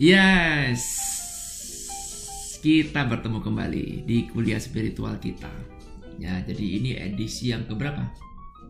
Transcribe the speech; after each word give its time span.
Yes, 0.00 0.80
kita 2.64 3.04
bertemu 3.04 3.44
kembali 3.44 4.08
di 4.08 4.24
kuliah 4.32 4.56
spiritual 4.56 5.20
kita. 5.20 5.52
Ya, 6.16 6.40
jadi 6.40 6.80
ini 6.80 6.96
edisi 6.96 7.52
yang 7.52 7.68
keberapa? 7.68 8.08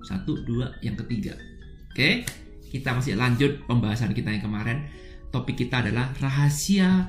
Satu, 0.02 0.42
dua, 0.42 0.74
yang 0.82 0.98
ketiga. 0.98 1.38
Oke, 1.86 2.26
kita 2.74 2.98
masih 2.98 3.14
lanjut 3.14 3.62
pembahasan 3.70 4.10
kita 4.10 4.34
yang 4.34 4.42
kemarin. 4.42 4.90
Topik 5.30 5.54
kita 5.54 5.86
adalah 5.86 6.10
rahasia 6.18 7.06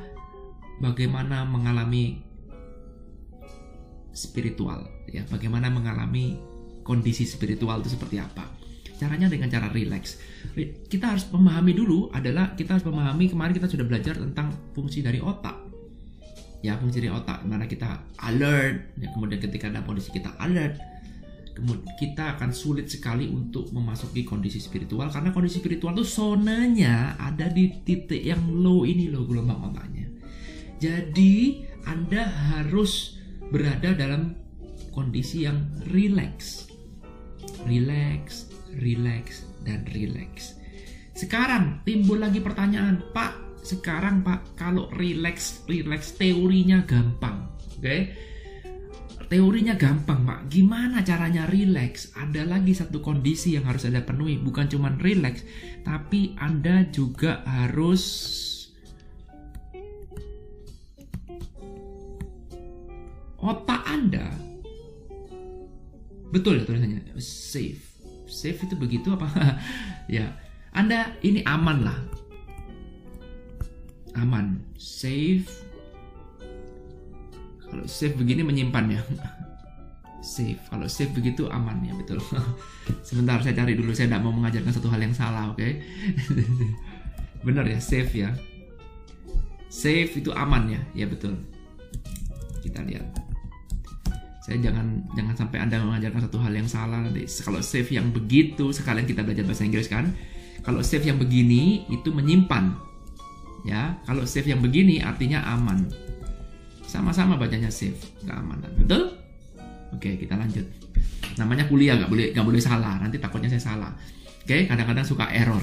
bagaimana 0.77 1.41
mengalami 1.41 2.21
spiritual. 4.13 4.85
Ya, 5.09 5.25
bagaimana 5.33 5.73
mengalami 5.73 6.37
kondisi 6.85 7.25
spiritual 7.25 7.81
itu 7.81 7.97
seperti 7.97 8.21
apa 8.21 8.60
caranya 9.01 9.25
dengan 9.25 9.49
cara 9.49 9.73
relax. 9.73 10.21
Kita 10.85 11.17
harus 11.17 11.25
memahami 11.33 11.73
dulu 11.73 12.13
adalah 12.13 12.53
kita 12.53 12.77
harus 12.77 12.85
memahami 12.85 13.33
kemarin 13.33 13.57
kita 13.57 13.65
sudah 13.65 13.85
belajar 13.89 14.13
tentang 14.21 14.53
fungsi 14.77 15.01
dari 15.01 15.17
otak. 15.17 15.57
Ya, 16.61 16.77
fungsi 16.77 17.01
dari 17.01 17.09
otak 17.09 17.41
mana 17.49 17.65
kita 17.65 18.05
alert, 18.21 18.93
ya, 19.01 19.09
kemudian 19.09 19.41
ketika 19.41 19.73
ada 19.73 19.81
kondisi 19.81 20.13
kita 20.13 20.37
alert, 20.37 20.77
kemudian 21.57 21.89
kita 21.97 22.37
akan 22.37 22.53
sulit 22.53 22.85
sekali 22.85 23.25
untuk 23.25 23.73
memasuki 23.73 24.21
kondisi 24.21 24.61
spiritual 24.61 25.09
karena 25.09 25.33
kondisi 25.33 25.57
spiritual 25.57 25.97
itu 25.97 26.05
zonanya 26.05 27.17
ada 27.17 27.49
di 27.49 27.81
titik 27.81 28.21
yang 28.21 28.45
low 28.61 28.85
ini 28.85 29.09
loh 29.09 29.25
gelombang 29.25 29.73
otaknya. 29.73 30.05
Jadi, 30.77 31.65
Anda 31.89 32.29
harus 32.29 33.17
berada 33.49 33.97
dalam 33.97 34.37
kondisi 34.93 35.49
yang 35.49 35.65
relax. 35.89 36.69
Relax, 37.65 38.50
relax, 38.79 39.43
dan 39.65 39.83
relax. 39.91 40.55
Sekarang 41.11 41.83
timbul 41.83 42.23
lagi 42.23 42.39
pertanyaan, 42.39 43.03
Pak, 43.11 43.63
sekarang 43.65 44.23
Pak, 44.23 44.55
kalau 44.55 44.87
relax, 44.95 45.65
relax 45.67 46.15
teorinya 46.15 46.81
gampang, 46.87 47.51
oke? 47.77 47.83
Okay? 47.83 48.01
Teorinya 49.31 49.79
gampang, 49.79 50.27
Pak. 50.27 50.51
Gimana 50.51 51.07
caranya 51.07 51.47
relax? 51.47 52.11
Ada 52.19 52.43
lagi 52.43 52.75
satu 52.75 52.99
kondisi 52.99 53.55
yang 53.55 53.63
harus 53.63 53.87
Anda 53.87 54.03
penuhi, 54.03 54.35
bukan 54.35 54.67
cuma 54.67 54.91
relax, 54.99 55.47
tapi 55.87 56.35
Anda 56.35 56.83
juga 56.91 57.39
harus 57.47 58.03
otak 63.41 63.81
Anda 63.89 64.29
betul 66.31 66.61
ya 66.61 66.63
tulisannya 66.63 67.17
safe 67.19 67.90
safe 68.31 68.63
itu 68.63 68.79
begitu 68.79 69.11
apa? 69.11 69.27
Ya 70.11 70.31
anda 70.71 71.11
ini 71.19 71.43
aman 71.43 71.83
lah. 71.83 71.99
Aman. 74.15 74.63
Safe. 74.79 75.47
Kalau 77.67 77.83
safe 77.87 78.15
begini 78.15 78.43
menyimpan 78.43 78.99
ya. 78.99 79.01
Safe. 80.21 80.59
Kalau 80.69 80.85
safe 80.85 81.11
begitu 81.11 81.49
aman 81.49 81.81
ya 81.81 81.97
betul. 81.97 82.21
Sebentar 83.07 83.41
saya 83.41 83.57
cari 83.57 83.73
dulu. 83.75 83.91
Saya 83.91 84.11
tidak 84.11 84.23
mau 84.23 84.35
mengajarkan 84.35 84.71
satu 84.71 84.87
hal 84.91 85.01
yang 85.01 85.15
salah 85.15 85.49
oke? 85.49 85.57
Okay? 85.59 85.81
benar 87.41 87.65
ya 87.65 87.81
safe 87.81 88.13
ya. 88.13 88.29
Safe 89.65 90.13
itu 90.13 90.29
aman 90.29 90.69
ya. 90.71 90.81
Ya 90.93 91.09
betul. 91.09 91.35
Kita 92.61 92.85
lihat 92.85 93.30
saya 94.41 94.57
jangan 94.57 95.05
jangan 95.13 95.35
sampai 95.37 95.61
anda 95.61 95.77
mengajarkan 95.77 96.25
satu 96.25 96.41
hal 96.41 96.49
yang 96.49 96.65
salah. 96.65 97.05
Kalau 97.45 97.61
save 97.61 97.93
yang 97.93 98.09
begitu 98.09 98.73
sekalian 98.73 99.05
kita 99.05 99.21
belajar 99.21 99.45
bahasa 99.45 99.61
Inggris 99.61 99.85
kan 99.85 100.09
kalau 100.65 100.81
save 100.81 101.05
yang 101.05 101.21
begini 101.21 101.85
itu 101.93 102.09
menyimpan. 102.09 102.73
Ya 103.69 104.01
kalau 104.09 104.25
save 104.25 104.49
yang 104.49 104.57
begini 104.65 104.97
artinya 104.97 105.45
aman. 105.45 105.85
Sama-sama 106.89 107.37
bacanya 107.37 107.69
save 107.69 108.01
keamanan 108.25 108.73
betul? 108.81 109.13
Oke 109.93 110.17
kita 110.17 110.33
lanjut. 110.33 110.65
Namanya 111.37 111.69
kuliah 111.69 112.01
nggak 112.01 112.09
boleh 112.09 112.27
nggak 112.33 112.47
boleh 112.49 112.61
salah. 112.65 112.97
Nanti 112.97 113.21
takutnya 113.21 113.53
saya 113.53 113.77
salah. 113.77 113.93
Oke 114.41 114.65
kadang-kadang 114.65 115.05
suka 115.05 115.29
error. 115.29 115.61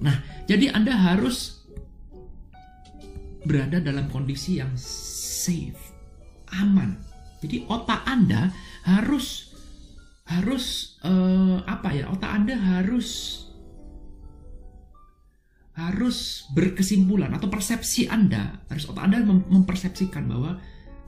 Nah 0.00 0.16
jadi 0.48 0.72
anda 0.72 0.96
harus 0.96 1.68
berada 3.44 3.76
dalam 3.76 4.08
kondisi 4.08 4.56
yang 4.56 4.72
safe 4.80 5.92
aman 6.56 7.07
jadi 7.38 7.66
otak 7.70 8.02
Anda 8.02 8.50
harus 8.82 9.54
harus 10.28 10.98
uh, 11.06 11.62
apa 11.64 11.88
ya? 11.94 12.10
Otak 12.10 12.30
Anda 12.30 12.54
harus 12.58 13.42
harus 15.78 16.42
berkesimpulan 16.50 17.30
atau 17.38 17.46
persepsi 17.46 18.10
Anda 18.10 18.58
harus 18.66 18.90
otak 18.90 19.06
Anda 19.06 19.22
mem 19.22 19.46
mempersepsikan 19.46 20.26
bahwa 20.26 20.58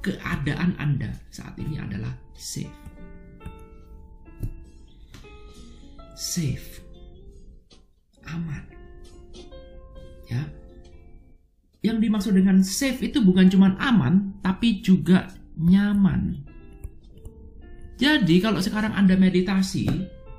keadaan 0.00 0.78
Anda 0.78 1.10
saat 1.34 1.58
ini 1.58 1.82
adalah 1.82 2.14
safe. 2.38 2.70
Safe. 6.14 6.84
Aman. 8.30 8.62
Ya. 10.30 10.47
Yang 11.80 11.98
dimaksud 12.06 12.32
dengan 12.36 12.60
safe 12.62 13.08
itu 13.08 13.24
bukan 13.24 13.48
cuma 13.50 13.74
aman, 13.80 14.38
tapi 14.44 14.84
juga 14.84 15.39
nyaman. 15.60 16.41
Jadi 18.00 18.41
kalau 18.41 18.65
sekarang 18.65 18.97
Anda 18.97 19.12
meditasi, 19.12 19.84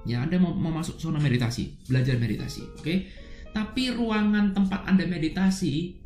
ya 0.10 0.26
Anda 0.26 0.42
mau, 0.42 0.58
mau 0.58 0.74
masuk 0.74 0.98
zona 0.98 1.22
meditasi, 1.22 1.86
belajar 1.86 2.18
meditasi, 2.18 2.66
oke? 2.66 2.82
Okay? 2.82 2.98
Tapi 3.54 3.94
ruangan 3.94 4.58
tempat 4.58 4.82
Anda 4.90 5.06
meditasi 5.06 6.02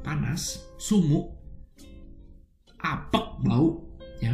panas, 0.00 0.64
sumuk, 0.80 1.36
apek 2.80 3.44
bau, 3.44 3.84
ya. 4.24 4.32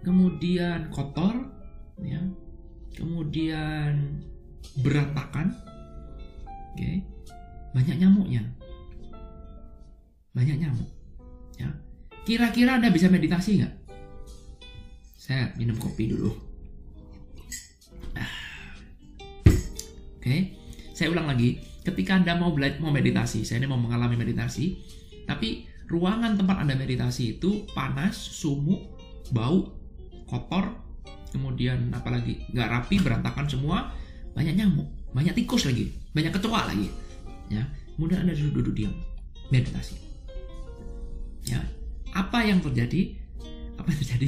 Kemudian 0.00 0.88
kotor, 0.88 1.36
ya. 2.00 2.24
Kemudian 2.96 4.24
berantakan. 4.80 5.52
Oke. 6.72 6.80
Okay? 6.80 6.96
Banyak 7.76 8.00
nyamuknya. 8.00 8.48
Banyak 10.32 10.56
nyamuk, 10.56 10.88
ya 11.60 11.68
Kira-kira 12.28 12.76
Anda 12.76 12.92
bisa 12.92 13.08
meditasi 13.08 13.64
nggak? 13.64 13.74
Saya 15.16 15.48
minum 15.56 15.80
kopi 15.80 16.12
dulu. 16.12 16.28
Oke, 20.20 20.36
saya 20.92 21.08
ulang 21.08 21.24
lagi. 21.24 21.56
Ketika 21.80 22.20
Anda 22.20 22.36
mau 22.36 22.52
mau 22.52 22.92
meditasi, 22.92 23.48
saya 23.48 23.64
ini 23.64 23.72
mau 23.72 23.80
mengalami 23.80 24.20
meditasi, 24.20 24.76
tapi 25.24 25.64
ruangan 25.88 26.36
tempat 26.36 26.68
Anda 26.68 26.76
meditasi 26.76 27.40
itu 27.40 27.64
panas, 27.72 28.12
sumuk, 28.12 29.00
bau, 29.32 29.72
kotor, 30.28 30.76
kemudian 31.32 31.88
apalagi 31.96 32.44
nggak 32.52 32.68
rapi, 32.68 33.00
berantakan 33.00 33.48
semua, 33.48 33.88
banyak 34.36 34.52
nyamuk, 34.52 34.92
banyak 35.16 35.32
tikus 35.32 35.64
lagi, 35.64 35.96
banyak 36.12 36.36
kecoa 36.36 36.68
lagi. 36.68 36.92
Ya, 37.48 37.64
kemudian 37.96 38.28
Anda 38.28 38.36
duduk-duduk 38.36 38.76
diam, 38.76 38.92
meditasi. 39.48 39.96
Ya, 41.48 41.64
apa 42.14 42.38
yang 42.44 42.62
terjadi? 42.62 43.16
Apa 43.76 43.88
yang 43.92 44.00
terjadi? 44.04 44.26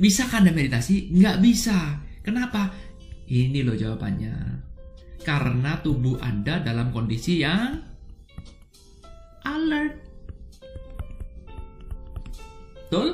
Bisakah 0.00 0.40
Anda 0.40 0.52
meditasi? 0.56 1.12
Nggak 1.12 1.36
bisa. 1.44 1.76
Kenapa? 2.24 2.72
Ini 3.28 3.60
loh 3.62 3.76
jawabannya. 3.76 4.34
Karena 5.20 5.76
tubuh 5.84 6.16
Anda 6.24 6.64
dalam 6.64 6.88
kondisi 6.90 7.44
yang 7.44 7.80
alert. 9.44 9.94
Betul? 12.88 13.08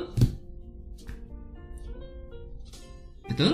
Betul? 3.27 3.53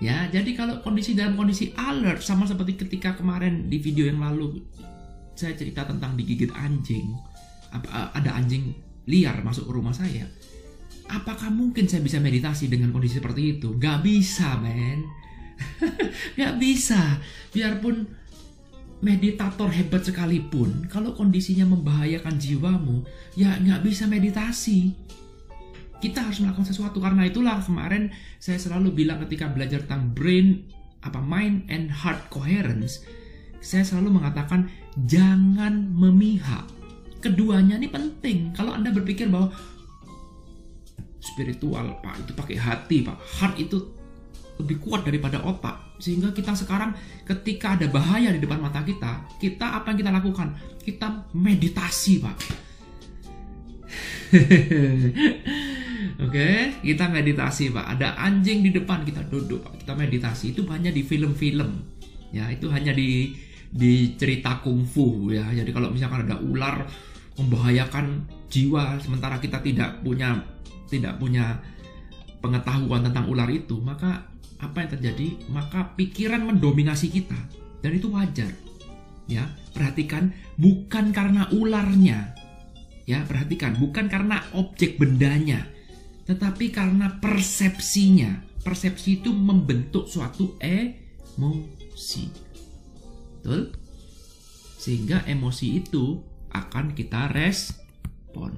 Ya, 0.00 0.30
jadi 0.32 0.56
kalau 0.56 0.80
kondisi 0.80 1.12
dalam 1.12 1.36
kondisi 1.36 1.76
alert 1.76 2.24
sama 2.24 2.48
seperti 2.48 2.76
ketika 2.80 3.16
kemarin 3.20 3.68
di 3.68 3.76
video 3.76 4.08
yang 4.08 4.24
lalu 4.24 4.64
saya 5.36 5.52
cerita 5.56 5.84
tentang 5.84 6.16
digigit 6.16 6.52
anjing 6.56 7.16
ada 7.70 8.34
anjing 8.34 8.74
liar 9.06 9.40
masuk 9.42 9.70
ke 9.70 9.72
rumah 9.72 9.94
saya 9.94 10.26
apakah 11.10 11.50
mungkin 11.50 11.90
saya 11.90 12.00
bisa 12.00 12.22
meditasi 12.22 12.70
dengan 12.70 12.94
kondisi 12.94 13.18
seperti 13.18 13.58
itu? 13.58 13.74
Gak 13.76 14.06
bisa 14.06 14.56
men. 14.62 15.04
Gak 16.38 16.56
bisa. 16.62 17.18
Biarpun 17.50 18.06
meditator 19.02 19.72
hebat 19.72 20.04
sekalipun 20.04 20.84
kalau 20.92 21.16
kondisinya 21.16 21.64
membahayakan 21.64 22.36
jiwamu 22.36 23.00
ya 23.32 23.56
nggak 23.56 23.80
bisa 23.80 24.04
meditasi. 24.04 24.92
Kita 26.04 26.28
harus 26.28 26.44
melakukan 26.44 26.68
sesuatu 26.68 27.00
karena 27.00 27.24
itulah 27.24 27.64
kemarin 27.64 28.12
saya 28.36 28.60
selalu 28.60 28.92
bilang 28.92 29.24
ketika 29.24 29.48
belajar 29.48 29.88
tentang 29.88 30.12
brain 30.12 30.68
apa 31.00 31.16
mind 31.16 31.64
and 31.72 31.88
heart 31.88 32.28
coherence 32.28 33.00
saya 33.64 33.88
selalu 33.88 34.20
mengatakan 34.20 34.68
jangan 35.08 35.88
memihak 35.96 36.68
keduanya 37.20 37.76
ini 37.76 37.88
penting. 37.88 38.56
Kalau 38.56 38.74
Anda 38.74 38.90
berpikir 38.90 39.28
bahwa 39.28 39.52
spiritual, 41.20 42.00
Pak, 42.00 42.26
itu 42.26 42.32
pakai 42.32 42.56
hati, 42.56 42.96
Pak. 43.04 43.16
Heart 43.40 43.56
itu 43.60 43.76
lebih 44.60 44.76
kuat 44.84 45.08
daripada 45.08 45.40
otak 45.40 45.96
sehingga 45.96 46.32
kita 46.36 46.52
sekarang 46.52 46.92
ketika 47.24 47.80
ada 47.80 47.88
bahaya 47.88 48.32
di 48.32 48.40
depan 48.40 48.60
mata 48.60 48.84
kita 48.84 49.24
kita 49.40 49.80
apa 49.80 49.92
yang 49.92 49.98
kita 50.04 50.12
lakukan 50.12 50.48
kita 50.84 51.08
meditasi 51.32 52.20
pak 52.20 52.36
Oke, 56.24 56.78
kita 56.86 57.10
meditasi 57.10 57.74
pak. 57.74 57.96
Ada 57.98 58.14
anjing 58.14 58.62
di 58.62 58.70
depan 58.70 59.02
kita 59.02 59.26
duduk, 59.26 59.66
pak. 59.66 59.82
kita 59.82 59.92
meditasi. 59.98 60.54
Itu 60.54 60.62
hanya 60.70 60.94
di 60.94 61.02
film-film, 61.02 61.70
ya. 62.30 62.46
Itu 62.54 62.70
hanya 62.70 62.94
di 62.94 63.34
di 63.66 64.14
cerita 64.14 64.62
kungfu, 64.62 65.34
ya. 65.34 65.50
Jadi 65.50 65.70
kalau 65.74 65.90
misalkan 65.90 66.30
ada 66.30 66.38
ular 66.38 66.86
membahayakan 67.40 68.28
jiwa, 68.52 69.00
sementara 69.00 69.40
kita 69.40 69.64
tidak 69.64 70.04
punya 70.04 70.44
tidak 70.92 71.16
punya 71.16 71.58
pengetahuan 72.44 73.06
tentang 73.06 73.30
ular 73.30 73.48
itu, 73.48 73.80
maka 73.80 74.28
apa 74.60 74.76
yang 74.84 74.90
terjadi? 75.00 75.28
Maka 75.48 75.96
pikiran 75.96 76.44
mendominasi 76.44 77.08
kita, 77.08 77.38
dan 77.80 77.90
itu 77.96 78.12
wajar. 78.12 78.52
Ya, 79.30 79.46
perhatikan 79.72 80.34
bukan 80.58 81.14
karena 81.14 81.46
ularnya, 81.54 82.34
ya 83.06 83.22
perhatikan 83.24 83.78
bukan 83.78 84.10
karena 84.10 84.42
objek 84.52 84.98
bendanya 84.98 85.70
tetapi 86.30 86.70
karena 86.70 87.18
persepsinya. 87.18 88.46
Persepsi 88.62 89.18
itu 89.18 89.34
membentuk 89.34 90.06
suatu 90.06 90.54
emosi. 90.62 92.24
Betul? 93.42 93.74
Sehingga 94.78 95.26
emosi 95.26 95.82
itu 95.82 96.22
akan 96.54 96.92
kita 96.94 97.30
respon. 97.30 98.54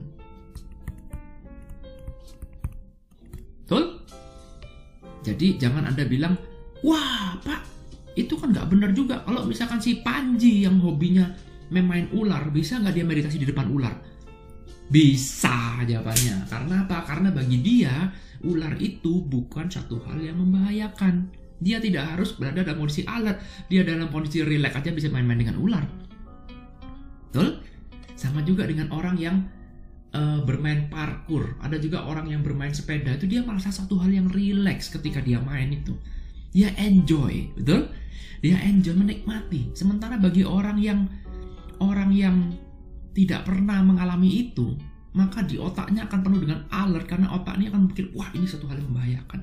Betul? 3.62 4.04
Jadi 5.22 5.56
jangan 5.56 5.86
Anda 5.88 6.04
bilang, 6.04 6.34
wah 6.82 7.38
pak, 7.40 7.62
itu 8.18 8.34
kan 8.36 8.52
nggak 8.52 8.68
benar 8.68 8.90
juga. 8.92 9.22
Kalau 9.24 9.46
misalkan 9.46 9.80
si 9.80 10.02
Panji 10.02 10.66
yang 10.66 10.82
hobinya 10.82 11.30
memain 11.72 12.04
ular, 12.12 12.50
bisa 12.52 12.76
nggak 12.82 12.94
dia 12.94 13.06
meditasi 13.06 13.40
di 13.40 13.48
depan 13.48 13.70
ular? 13.70 13.94
Bisa 14.92 15.80
jawabannya. 15.88 16.50
Karena 16.50 16.74
apa? 16.84 17.06
Karena 17.08 17.32
bagi 17.32 17.64
dia 17.64 18.12
ular 18.44 18.76
itu 18.82 19.24
bukan 19.24 19.70
satu 19.70 20.02
hal 20.04 20.20
yang 20.20 20.36
membahayakan. 20.42 21.32
Dia 21.62 21.78
tidak 21.78 22.18
harus 22.18 22.34
berada 22.34 22.66
dalam 22.66 22.82
kondisi 22.82 23.06
alert. 23.06 23.38
Dia 23.70 23.86
dalam 23.86 24.10
kondisi 24.10 24.42
rileks 24.42 24.74
aja 24.74 24.90
bisa 24.90 25.06
main-main 25.08 25.38
dengan 25.38 25.56
ular. 25.62 25.86
Sama 28.32 28.48
juga 28.48 28.64
dengan 28.64 28.88
orang 28.96 29.20
yang 29.20 29.44
uh, 30.16 30.40
bermain 30.40 30.88
parkur. 30.88 31.60
Ada 31.60 31.76
juga 31.76 32.08
orang 32.08 32.32
yang 32.32 32.40
bermain 32.40 32.72
sepeda 32.72 33.12
itu 33.12 33.28
dia 33.28 33.44
merasa 33.44 33.68
satu 33.68 34.00
hal 34.00 34.08
yang 34.08 34.32
rileks 34.32 34.88
ketika 34.88 35.20
dia 35.20 35.36
main 35.36 35.68
itu. 35.68 35.92
Dia 36.56 36.72
enjoy, 36.80 37.52
betul? 37.60 37.92
Dia 38.40 38.56
enjoy 38.64 38.96
menikmati. 38.96 39.76
Sementara 39.76 40.16
bagi 40.16 40.48
orang 40.48 40.80
yang 40.80 41.04
orang 41.76 42.08
yang 42.16 42.56
tidak 43.12 43.44
pernah 43.44 43.84
mengalami 43.84 44.48
itu, 44.48 44.80
maka 45.12 45.44
di 45.44 45.60
otaknya 45.60 46.08
akan 46.08 46.24
penuh 46.24 46.40
dengan 46.40 46.64
alert 46.72 47.04
karena 47.04 47.28
otak 47.36 47.60
ini 47.60 47.68
akan 47.68 47.84
berpikir, 47.84 48.16
wah 48.16 48.32
ini 48.32 48.48
satu 48.48 48.64
hal 48.72 48.80
yang 48.80 48.88
membahayakan. 48.88 49.40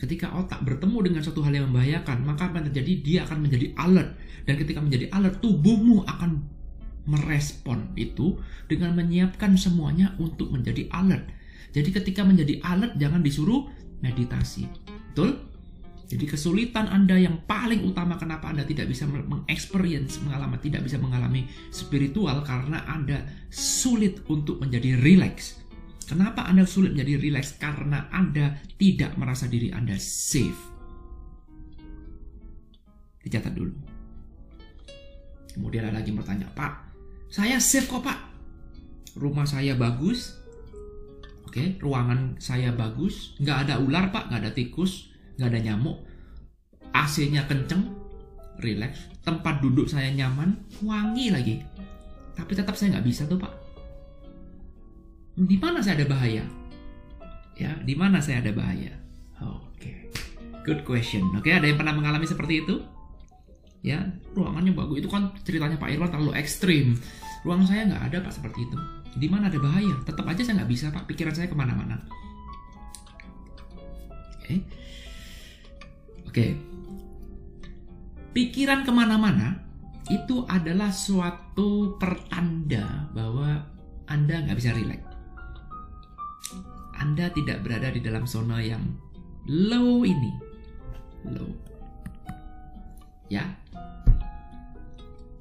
Ketika 0.00 0.32
otak 0.32 0.64
bertemu 0.64 1.12
dengan 1.12 1.20
satu 1.20 1.44
hal 1.44 1.52
yang 1.52 1.68
membahayakan, 1.68 2.24
maka 2.24 2.48
apa 2.48 2.64
yang 2.64 2.72
terjadi? 2.72 2.92
Dia 3.04 3.20
akan 3.28 3.44
menjadi 3.44 3.76
alert. 3.76 4.16
Dan 4.48 4.56
ketika 4.56 4.80
menjadi 4.80 5.12
alert, 5.12 5.44
tubuhmu 5.44 6.08
akan 6.08 6.40
merespon 7.08 7.92
itu 7.96 8.36
dengan 8.68 8.96
menyiapkan 8.96 9.56
semuanya 9.56 10.12
untuk 10.20 10.52
menjadi 10.52 10.88
alert. 10.92 11.28
Jadi 11.70 11.90
ketika 11.94 12.26
menjadi 12.26 12.58
alert, 12.66 12.98
jangan 12.98 13.22
disuruh 13.22 13.70
meditasi. 14.02 14.66
Betul? 15.12 15.50
Jadi 16.10 16.26
kesulitan 16.26 16.90
Anda 16.90 17.14
yang 17.14 17.46
paling 17.46 17.86
utama 17.86 18.18
kenapa 18.18 18.50
Anda 18.50 18.66
tidak 18.66 18.90
bisa 18.90 19.06
mengexperience, 19.06 20.18
mengalami, 20.26 20.58
tidak 20.58 20.82
bisa 20.82 20.98
mengalami 20.98 21.46
spiritual 21.70 22.42
karena 22.42 22.82
Anda 22.90 23.22
sulit 23.46 24.26
untuk 24.26 24.58
menjadi 24.58 24.98
relax. 24.98 25.62
Kenapa 26.10 26.50
Anda 26.50 26.66
sulit 26.66 26.98
menjadi 26.98 27.22
relax? 27.22 27.54
Karena 27.54 28.10
Anda 28.10 28.58
tidak 28.74 29.14
merasa 29.14 29.46
diri 29.46 29.70
Anda 29.70 29.94
safe. 30.02 30.58
Dicatat 33.22 33.54
dulu. 33.54 33.70
Kemudian 35.54 35.86
ada 35.86 36.02
lagi 36.02 36.10
yang 36.10 36.18
bertanya, 36.18 36.50
Pak, 36.50 36.89
saya 37.30 37.62
safe 37.62 37.86
kok 37.86 38.02
Pak. 38.02 38.18
Rumah 39.16 39.46
saya 39.46 39.74
bagus, 39.74 40.40
Oke, 41.50 41.74
ruangan 41.82 42.38
saya 42.38 42.70
bagus, 42.70 43.34
nggak 43.42 43.66
ada 43.66 43.82
ular 43.82 44.14
pak, 44.14 44.30
nggak 44.30 44.38
ada 44.38 44.52
tikus, 44.54 45.10
nggak 45.34 45.50
ada 45.50 45.58
nyamuk, 45.58 45.98
AC-nya 46.94 47.42
kenceng, 47.50 47.90
relax, 48.62 49.10
tempat 49.26 49.58
duduk 49.58 49.90
saya 49.90 50.14
nyaman, 50.14 50.62
wangi 50.78 51.34
lagi. 51.34 51.58
Tapi 52.38 52.54
tetap 52.54 52.78
saya 52.78 52.94
nggak 52.94 53.02
bisa 53.02 53.26
tuh 53.26 53.34
pak. 53.34 53.50
Di 55.34 55.58
mana 55.58 55.82
saya 55.82 55.98
ada 55.98 56.06
bahaya? 56.06 56.46
Ya, 57.58 57.74
di 57.82 57.98
mana 57.98 58.22
saya 58.22 58.46
ada 58.46 58.54
bahaya? 58.54 58.94
Oke, 59.42 59.74
okay. 59.74 59.98
good 60.62 60.86
question. 60.86 61.34
Oke, 61.34 61.50
okay, 61.50 61.58
ada 61.58 61.66
yang 61.66 61.82
pernah 61.82 61.98
mengalami 61.98 62.30
seperti 62.30 62.62
itu? 62.62 62.78
Ya, 63.80 64.12
ruangannya 64.36 64.76
bagus. 64.76 65.00
Itu 65.00 65.08
kan 65.08 65.32
ceritanya 65.40 65.80
Pak 65.80 65.88
Irwan 65.88 66.12
terlalu 66.12 66.36
ekstrim. 66.36 67.00
Ruangan 67.44 67.66
saya 67.66 67.82
nggak 67.88 68.04
ada 68.12 68.18
pak 68.20 68.36
seperti 68.36 68.68
itu. 68.68 68.76
Di 69.16 69.26
mana 69.32 69.48
ada 69.48 69.56
bahaya? 69.56 69.96
Tetap 70.04 70.28
aja 70.28 70.44
saya 70.44 70.60
nggak 70.60 70.70
bisa 70.70 70.92
pak. 70.92 71.08
Pikiran 71.08 71.32
saya 71.32 71.48
ke 71.48 71.56
mana-mana. 71.56 71.96
Oke. 74.36 74.44
Okay. 74.44 74.58
Oke, 76.30 76.54
pikiran 78.30 78.86
ke 78.86 78.92
mana-mana 78.94 79.58
itu 80.06 80.46
adalah 80.46 80.94
suatu 80.94 81.98
pertanda 81.98 83.10
bahwa 83.10 83.66
Anda 84.06 84.46
nggak 84.46 84.58
bisa 84.58 84.70
rileks. 84.70 85.06
Anda 87.02 87.34
tidak 87.34 87.66
berada 87.66 87.90
di 87.90 87.98
dalam 87.98 88.30
zona 88.30 88.62
yang 88.62 88.82
low 89.50 90.06
ini. 90.06 90.32
Low. 91.34 91.50
Ya. 93.26 93.42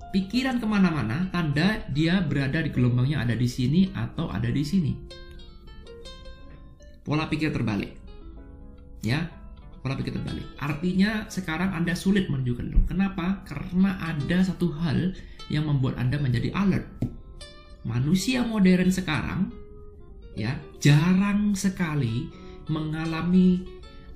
Pikiran 0.10 0.58
ke 0.58 0.66
mana-mana, 0.66 1.30
tanda 1.30 1.86
dia 1.94 2.18
berada 2.26 2.66
di 2.66 2.74
gelombangnya 2.74 3.22
ada 3.22 3.38
di 3.38 3.46
sini 3.46 3.94
atau 3.94 4.26
ada 4.34 4.50
di 4.50 4.66
sini. 4.66 4.94
Pola 7.06 7.30
pikir 7.30 7.54
terbalik. 7.54 7.94
Ya, 9.06 9.30
pola 9.86 9.94
pikir 9.94 10.18
terbalik. 10.18 10.50
Artinya 10.58 11.30
sekarang 11.30 11.78
Anda 11.78 11.94
sulit 11.94 12.26
menunjukkan 12.26 12.66
itu. 12.74 12.80
Kenapa? 12.90 13.46
Karena 13.46 14.02
ada 14.02 14.42
satu 14.42 14.74
hal 14.82 15.14
yang 15.54 15.70
membuat 15.70 16.02
Anda 16.02 16.18
menjadi 16.18 16.58
alert. 16.58 16.90
Manusia 17.86 18.42
modern 18.42 18.90
sekarang 18.90 19.54
ya 20.38 20.58
jarang 20.82 21.54
sekali 21.54 22.30
mengalami 22.70 23.66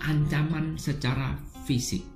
ancaman 0.01 0.77
secara 0.77 1.37
fisik. 1.65 2.12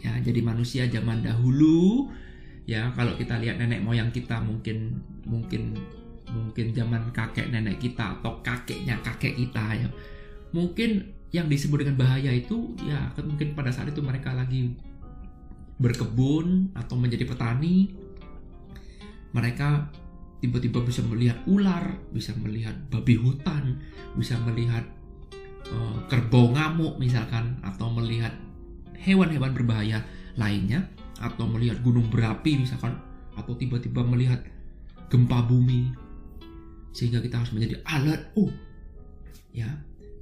Ya, 0.00 0.16
jadi 0.20 0.40
manusia 0.40 0.88
zaman 0.88 1.20
dahulu 1.20 2.08
ya 2.64 2.88
kalau 2.96 3.16
kita 3.18 3.40
lihat 3.40 3.60
nenek 3.60 3.82
moyang 3.84 4.08
kita 4.14 4.40
mungkin 4.40 5.00
mungkin 5.26 5.76
mungkin 6.30 6.72
zaman 6.72 7.10
kakek 7.10 7.50
nenek 7.50 7.82
kita 7.82 8.20
atau 8.20 8.40
kakeknya 8.40 8.96
kakek 9.04 9.36
kita 9.36 9.76
ya. 9.76 9.88
Mungkin 10.50 11.20
yang 11.30 11.46
disebut 11.46 11.86
dengan 11.86 12.00
bahaya 12.00 12.34
itu 12.34 12.74
ya 12.82 13.14
mungkin 13.22 13.54
pada 13.54 13.70
saat 13.70 13.94
itu 13.94 14.02
mereka 14.02 14.34
lagi 14.34 14.74
berkebun 15.78 16.74
atau 16.74 16.98
menjadi 16.98 17.24
petani 17.24 17.94
mereka 19.30 19.88
tiba-tiba 20.42 20.82
bisa 20.82 21.00
melihat 21.06 21.38
ular 21.46 21.94
bisa 22.10 22.34
melihat 22.34 22.74
babi 22.90 23.14
hutan 23.14 23.78
bisa 24.18 24.34
melihat 24.42 24.82
uh, 25.70 25.98
kerbau 26.10 26.50
ngamuk 26.50 26.98
misalkan 26.98 27.62
atau 27.62 27.88
melihat 27.94 28.34
hewan-hewan 29.02 29.52
berbahaya 29.56 30.04
lainnya 30.36 30.88
atau 31.20 31.44
melihat 31.48 31.80
gunung 31.84 32.08
berapi 32.08 32.60
misalkan 32.60 32.96
atau 33.36 33.52
tiba-tiba 33.56 34.04
melihat 34.04 34.40
gempa 35.08 35.44
bumi 35.44 35.92
sehingga 36.90 37.22
kita 37.22 37.40
harus 37.42 37.52
menjadi 37.52 37.80
alert 37.86 38.32
oh 38.36 38.50
ya 39.50 39.68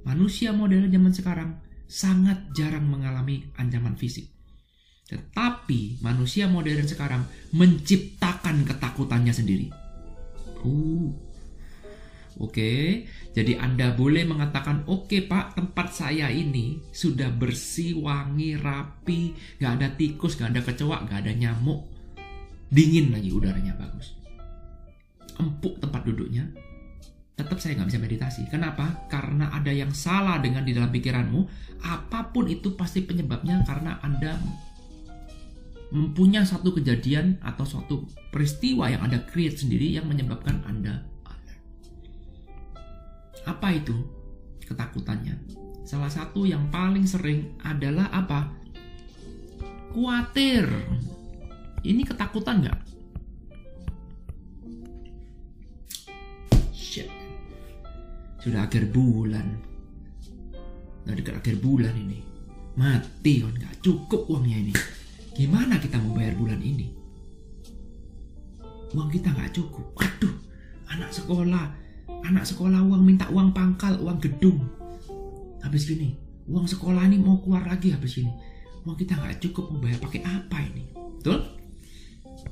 manusia 0.03 0.49
modern 0.55 0.89
zaman 0.89 1.13
sekarang 1.13 1.49
sangat 1.89 2.53
jarang 2.53 2.85
mengalami 2.85 3.49
ancaman 3.57 3.97
fisik. 3.97 4.29
Tetapi 5.09 6.05
manusia 6.05 6.45
modern 6.45 6.85
sekarang 6.85 7.25
menciptakan 7.49 8.61
ketakutannya 8.61 9.33
sendiri. 9.33 9.73
Uh. 10.61 11.28
Oke, 12.39 12.55
okay. 12.55 12.83
jadi 13.35 13.59
Anda 13.59 13.91
boleh 13.91 14.23
mengatakan, 14.23 14.87
oke 14.87 15.11
okay, 15.11 15.21
Pak, 15.27 15.59
tempat 15.59 15.91
saya 15.91 16.31
ini 16.31 16.79
sudah 16.87 17.27
bersih, 17.35 17.99
wangi, 17.99 18.55
rapi, 18.55 19.35
gak 19.59 19.75
ada 19.75 19.91
tikus, 19.91 20.39
gak 20.39 20.55
ada 20.55 20.63
kecoa, 20.63 21.03
gak 21.03 21.27
ada 21.27 21.35
nyamuk, 21.35 21.83
dingin 22.71 23.11
lagi 23.11 23.35
udaranya 23.35 23.75
bagus. 23.75 24.15
Empuk 25.35 25.83
tempat 25.83 26.07
duduknya, 26.07 26.47
tetap 27.39 27.59
saya 27.63 27.79
nggak 27.79 27.87
bisa 27.91 27.99
meditasi. 28.03 28.41
Kenapa? 28.51 29.07
Karena 29.07 29.47
ada 29.55 29.71
yang 29.71 29.95
salah 29.95 30.43
dengan 30.43 30.67
di 30.67 30.75
dalam 30.75 30.91
pikiranmu. 30.91 31.41
Apa 31.87 32.35
pun 32.35 32.51
itu 32.51 32.75
pasti 32.75 32.99
penyebabnya 32.99 33.63
karena 33.63 33.99
Anda 34.03 34.35
mempunyai 35.89 36.43
satu 36.43 36.75
kejadian 36.75 37.39
atau 37.41 37.63
suatu 37.65 38.05
peristiwa 38.29 38.91
yang 38.91 39.07
Anda 39.07 39.23
create 39.23 39.63
sendiri 39.63 39.87
yang 39.87 40.05
menyebabkan 40.05 40.67
Anda. 40.67 41.07
Apa 43.49 43.73
itu 43.73 43.97
ketakutannya? 44.61 45.33
Salah 45.81 46.13
satu 46.13 46.45
yang 46.45 46.69
paling 46.69 47.09
sering 47.09 47.57
adalah 47.65 48.05
apa? 48.13 48.53
Kuatir. 49.89 50.69
Ini 51.81 52.05
ketakutan 52.05 52.61
nggak? 52.61 52.79
Shit. 56.69 57.09
Sudah 58.37 58.69
akhir 58.69 58.93
bulan. 58.93 59.57
Nggak 61.09 61.15
dekat 61.25 61.35
akhir 61.41 61.55
bulan 61.65 61.97
ini. 61.97 62.21
Mati 62.77 63.41
kan 63.41 63.49
nggak 63.57 63.81
cukup 63.81 64.29
uangnya 64.29 64.69
ini. 64.69 64.73
Gimana 65.33 65.81
kita 65.81 65.97
mau 65.97 66.13
bayar 66.13 66.37
bulan 66.37 66.61
ini? 66.61 66.85
Uang 68.93 69.09
kita 69.09 69.33
nggak 69.33 69.57
cukup. 69.57 69.89
Aduh, 69.97 70.37
anak 70.93 71.09
sekolah, 71.09 71.73
anak 72.25 72.45
sekolah 72.47 72.81
uang 72.83 73.03
minta 73.03 73.27
uang 73.31 73.51
pangkal, 73.55 73.99
uang 73.99 74.17
gedung. 74.19 74.65
Habis 75.63 75.87
gini, 75.87 76.15
uang 76.47 76.65
sekolah 76.65 77.03
ini 77.07 77.19
mau 77.19 77.39
keluar 77.43 77.67
lagi 77.67 77.91
habis 77.91 78.19
ini. 78.19 78.31
Uang 78.87 78.95
kita 78.95 79.19
nggak 79.19 79.43
cukup 79.43 79.69
mau 79.71 79.79
bayar 79.83 79.99
pakai 79.99 80.21
apa 80.23 80.57
ini? 80.63 80.83
Betul? 81.19 81.39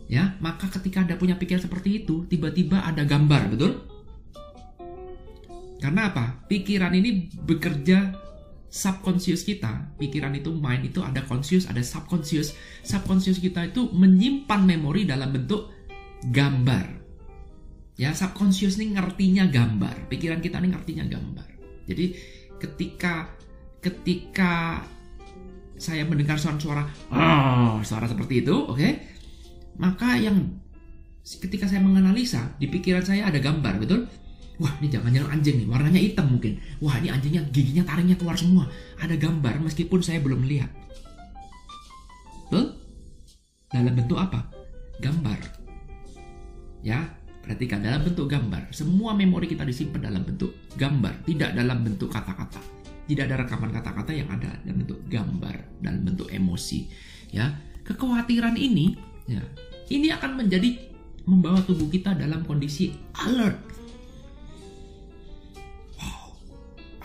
Ya, 0.08 0.36
maka 0.40 0.68
ketika 0.72 1.04
Anda 1.04 1.20
punya 1.20 1.36
pikiran 1.36 1.64
seperti 1.64 2.04
itu, 2.04 2.28
tiba-tiba 2.28 2.84
ada 2.84 3.04
gambar, 3.04 3.56
betul? 3.56 3.72
Karena 5.80 6.12
apa? 6.12 6.48
Pikiran 6.48 6.96
ini 6.96 7.32
bekerja 7.32 8.12
subconscious 8.68 9.48
kita, 9.48 9.96
pikiran 9.96 10.36
itu 10.36 10.52
mind 10.52 10.92
itu 10.92 11.00
ada 11.00 11.24
conscious, 11.24 11.68
ada 11.70 11.80
subconscious. 11.80 12.56
Subconscious 12.84 13.40
kita 13.40 13.72
itu 13.72 13.88
menyimpan 13.92 14.64
memori 14.68 15.08
dalam 15.08 15.32
bentuk 15.32 15.72
gambar. 16.32 17.07
Ya, 17.98 18.14
subconscious 18.14 18.78
ini 18.78 18.94
ngertinya 18.94 19.50
gambar. 19.50 20.06
Pikiran 20.06 20.38
kita 20.38 20.62
ini 20.62 20.70
ngertinya 20.70 21.06
gambar. 21.10 21.50
Jadi 21.90 22.14
ketika 22.62 23.34
ketika 23.82 24.82
saya 25.78 26.06
mendengar 26.06 26.38
suara-suara 26.38 26.86
oh, 27.10 27.82
suara 27.82 28.06
seperti 28.06 28.46
itu, 28.46 28.54
oke? 28.54 28.78
Okay? 28.78 28.92
Maka 29.82 30.18
yang 30.18 30.62
ketika 31.26 31.66
saya 31.66 31.82
menganalisa 31.82 32.54
di 32.62 32.70
pikiran 32.70 33.02
saya 33.02 33.30
ada 33.30 33.42
gambar, 33.42 33.82
betul? 33.82 34.06
Wah 34.58 34.74
ini 34.82 34.90
jangan-jangan 34.90 35.38
anjing 35.38 35.62
nih, 35.62 35.68
warnanya 35.70 36.02
hitam 36.02 36.34
mungkin. 36.34 36.58
Wah 36.82 36.98
ini 36.98 37.14
anjingnya 37.14 37.46
giginya 37.50 37.86
taringnya 37.86 38.18
keluar 38.18 38.38
semua. 38.38 38.66
Ada 39.02 39.18
gambar 39.18 39.62
meskipun 39.62 40.02
saya 40.02 40.18
belum 40.22 40.46
lihat. 40.46 40.70
Betul? 42.50 42.78
Dalam 43.70 43.94
bentuk 43.94 44.18
apa? 44.18 44.50
Gambar. 44.98 45.38
Ya, 46.82 47.06
perhatikan 47.48 47.80
dalam 47.80 48.04
bentuk 48.04 48.28
gambar. 48.28 48.76
Semua 48.76 49.16
memori 49.16 49.48
kita 49.48 49.64
disimpan 49.64 50.12
dalam 50.12 50.28
bentuk 50.28 50.68
gambar, 50.76 51.24
tidak 51.24 51.56
dalam 51.56 51.80
bentuk 51.80 52.12
kata-kata. 52.12 52.60
Tidak 53.08 53.24
ada 53.24 53.40
rekaman 53.40 53.72
kata-kata 53.72 54.12
yang 54.12 54.28
ada 54.28 54.52
dalam 54.68 54.84
bentuk 54.84 55.00
gambar, 55.08 55.56
dalam 55.80 56.04
bentuk 56.04 56.28
emosi. 56.28 56.92
Ya, 57.32 57.56
kekhawatiran 57.88 58.60
ini, 58.60 59.00
ya, 59.32 59.40
ini 59.88 60.12
akan 60.12 60.44
menjadi 60.44 60.76
membawa 61.24 61.64
tubuh 61.64 61.88
kita 61.88 62.16
dalam 62.20 62.44
kondisi 62.44 62.92
alert 63.16 63.60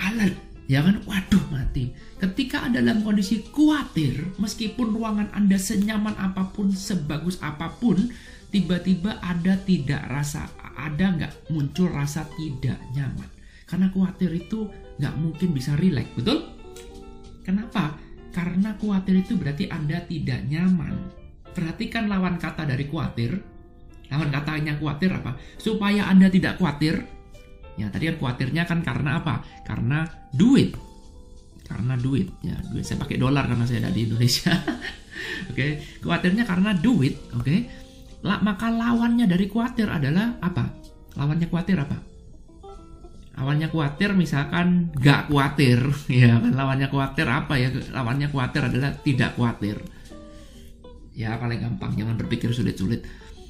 alert 0.03 0.37
ya 0.71 0.83
kan 0.83 1.03
waduh 1.07 1.43
mati 1.51 1.91
ketika 2.23 2.63
anda 2.67 2.79
dalam 2.79 3.03
kondisi 3.03 3.43
khawatir 3.51 4.31
meskipun 4.39 4.95
ruangan 4.95 5.29
anda 5.35 5.59
senyaman 5.59 6.15
apa 6.19 6.55
pun 6.55 6.71
sebagus 6.71 7.39
apa 7.43 7.71
pun 7.83 8.15
tiba-tiba 8.53 9.19
ada 9.25 9.57
tidak 9.65 10.05
rasa 10.07 10.47
ada 10.77 11.07
nggak 11.17 11.51
muncul 11.51 11.89
rasa 11.89 12.29
tidak 12.37 12.79
nyaman 12.93 13.29
karena 13.65 13.89
khawatir 13.89 14.31
itu 14.37 14.69
nggak 15.01 15.15
mungkin 15.17 15.49
bisa 15.57 15.73
rileks 15.81 16.13
betul 16.15 16.53
kenapa 17.43 17.97
karena 18.31 18.77
khawatir 18.77 19.25
itu 19.25 19.41
berarti 19.41 19.73
anda 19.73 20.05
tidak 20.05 20.45
nyaman 20.47 21.11
perhatikan 21.57 22.07
lawan 22.13 22.37
kata 22.37 22.69
dari 22.69 22.85
khawatir 22.87 23.41
lawan 24.13 24.29
katanya 24.29 24.77
khawatir 24.77 25.11
apa 25.17 25.41
supaya 25.57 26.07
anda 26.13 26.29
tidak 26.29 26.61
khawatir 26.61 27.01
Ya 27.81 27.89
tadi 27.89 28.13
kan 28.13 28.17
khawatirnya 28.21 28.63
kan 28.69 28.85
karena 28.85 29.25
apa? 29.25 29.41
Karena 29.65 30.05
duit. 30.37 30.77
Karena 31.65 31.97
duit. 31.97 32.29
Ya 32.45 32.57
duit 32.69 32.85
saya 32.85 33.01
pakai 33.01 33.17
dolar 33.17 33.49
karena 33.49 33.65
saya 33.65 33.89
ada 33.89 33.93
di 33.93 34.05
Indonesia. 34.05 34.53
oke, 35.51 35.57
okay. 35.57 35.71
khawatirnya 36.05 36.45
karena 36.45 36.77
duit. 36.77 37.17
Oke, 37.33 37.49
okay. 37.49 37.59
Maka 38.23 38.71
lawannya 38.71 39.27
dari 39.27 39.51
khawatir 39.51 39.91
adalah 39.91 40.39
apa? 40.39 40.71
Lawannya 41.19 41.51
khawatir 41.51 41.77
apa? 41.83 41.99
Lawannya 43.33 43.69
khawatir 43.69 44.15
misalkan 44.15 44.95
gak 44.95 45.27
khawatir, 45.27 45.83
ya 46.23 46.39
kan? 46.39 46.53
Lawannya 46.55 46.87
khawatir 46.87 47.27
apa 47.27 47.55
ya? 47.59 47.69
Lawannya 47.91 48.31
khawatir 48.31 48.63
adalah 48.71 48.95
tidak 49.03 49.35
khawatir. 49.35 49.83
Ya 51.13 51.37
paling 51.37 51.61
gampang, 51.61 51.93
jangan 51.99 52.17
berpikir 52.17 52.55
sulit-sulit. 52.55 53.05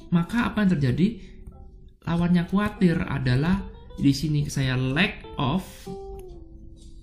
Maka 0.09 0.51
apa 0.51 0.65
yang 0.65 0.71
terjadi? 0.75 1.07
Lawannya 2.03 2.43
khawatir 2.49 2.97
adalah 3.07 3.61
di 3.95 4.11
sini 4.11 4.49
saya 4.49 4.73
lack 4.73 5.21
of 5.37 5.63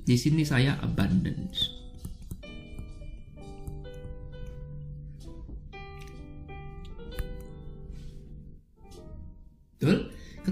di 0.02 0.18
sini 0.18 0.42
saya 0.42 0.74
abundance 0.82 1.79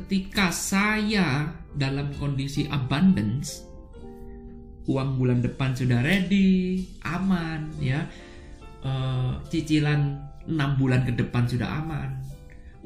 Ketika 0.08 0.48
saya 0.48 1.52
dalam 1.76 2.16
kondisi 2.16 2.64
abundance, 2.64 3.60
uang 4.88 5.20
bulan 5.20 5.44
depan 5.44 5.76
sudah 5.76 6.00
ready, 6.00 6.80
aman, 7.04 7.68
ya, 7.76 8.08
uh, 8.88 9.36
cicilan 9.52 10.16
6 10.48 10.80
bulan 10.80 11.04
ke 11.04 11.12
depan 11.12 11.44
sudah 11.44 11.84
aman, 11.84 12.24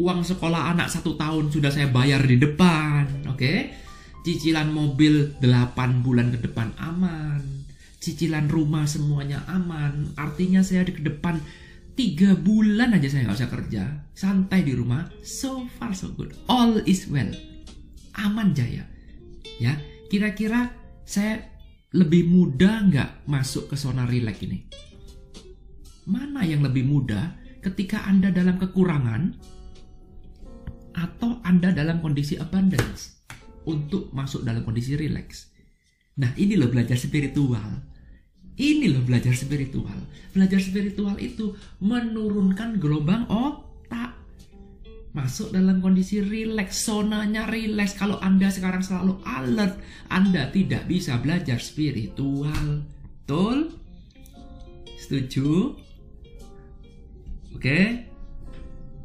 uang 0.02 0.26
sekolah 0.26 0.75
anak 0.75 0.91
satu 0.91 1.14
tahun 1.14 1.47
sudah 1.47 1.71
saya 1.71 1.95
bayar 1.95 2.26
di 2.26 2.43
depan, 2.43 3.31
oke? 3.31 3.38
Okay? 3.38 3.71
Cicilan 4.26 4.75
mobil 4.75 5.38
8 5.38 6.02
bulan 6.02 6.35
ke 6.35 6.43
depan 6.43 6.75
aman, 6.75 7.38
cicilan 8.02 8.50
rumah 8.50 8.83
semuanya 8.91 9.47
aman. 9.47 10.11
Artinya 10.19 10.67
saya 10.67 10.83
di 10.83 10.99
ke 10.99 11.07
depan 11.07 11.38
tiga 11.93 12.33
bulan 12.37 12.97
aja 12.97 13.09
saya 13.09 13.29
nggak 13.29 13.39
usah 13.39 13.53
kerja, 13.53 13.83
santai 14.17 14.65
di 14.65 14.73
rumah. 14.73 15.09
So 15.21 15.69
far 15.77 15.93
so 15.93 16.13
good, 16.13 16.37
all 16.49 16.81
is 16.89 17.09
well, 17.09 17.29
aman 18.17 18.57
jaya. 18.57 18.89
Ya, 19.61 19.77
kira-kira 20.09 20.73
saya 21.05 21.53
lebih 21.93 22.29
mudah 22.29 22.89
nggak 22.89 23.11
masuk 23.29 23.69
ke 23.69 23.77
zona 23.77 24.09
relax 24.09 24.41
ini? 24.43 24.65
Mana 26.09 26.43
yang 26.43 26.65
lebih 26.65 26.83
mudah 26.83 27.37
ketika 27.63 28.03
Anda 28.09 28.35
dalam 28.35 28.59
kekurangan 28.59 29.39
atau 30.97 31.39
Anda 31.47 31.71
dalam 31.71 32.03
kondisi 32.03 32.35
abundance 32.41 33.23
untuk 33.69 34.11
masuk 34.11 34.43
dalam 34.43 34.67
kondisi 34.67 34.99
relax. 34.99 35.53
Nah, 36.19 36.35
ini 36.37 36.59
loh 36.59 36.69
belajar 36.69 36.99
spiritual. 36.99 37.92
Ini 38.56 38.92
loh 38.92 39.02
belajar 39.04 39.32
spiritual. 39.32 39.97
Belajar 40.32 40.61
spiritual 40.61 41.16
itu 41.16 41.56
menurunkan 41.80 42.76
gelombang 42.76 43.25
otak. 43.28 44.16
Masuk 45.12 45.52
dalam 45.52 45.85
kondisi 45.85 46.25
relax, 46.25 46.88
zonanya 46.88 47.49
relax. 47.49 47.97
Kalau 47.97 48.16
Anda 48.21 48.49
sekarang 48.49 48.80
selalu 48.80 49.21
alert, 49.25 49.76
Anda 50.09 50.49
tidak 50.52 50.88
bisa 50.88 51.21
belajar 51.21 51.61
spiritual. 51.61 52.85
Betul? 53.25 53.76
Setuju? 54.97 55.76
Oke? 57.56 58.09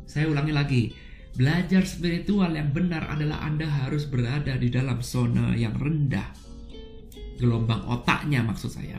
Saya 0.08 0.32
ulangi 0.32 0.54
lagi 0.56 0.84
Belajar 1.38 1.86
spiritual 1.86 2.50
yang 2.58 2.74
benar 2.74 3.14
adalah 3.14 3.46
Anda 3.46 3.70
harus 3.70 4.10
berada 4.10 4.58
di 4.58 4.74
dalam 4.74 5.06
zona 5.06 5.54
yang 5.54 5.78
rendah. 5.78 6.34
Gelombang 7.38 7.86
otaknya 7.86 8.42
maksud 8.42 8.74
saya. 8.74 8.98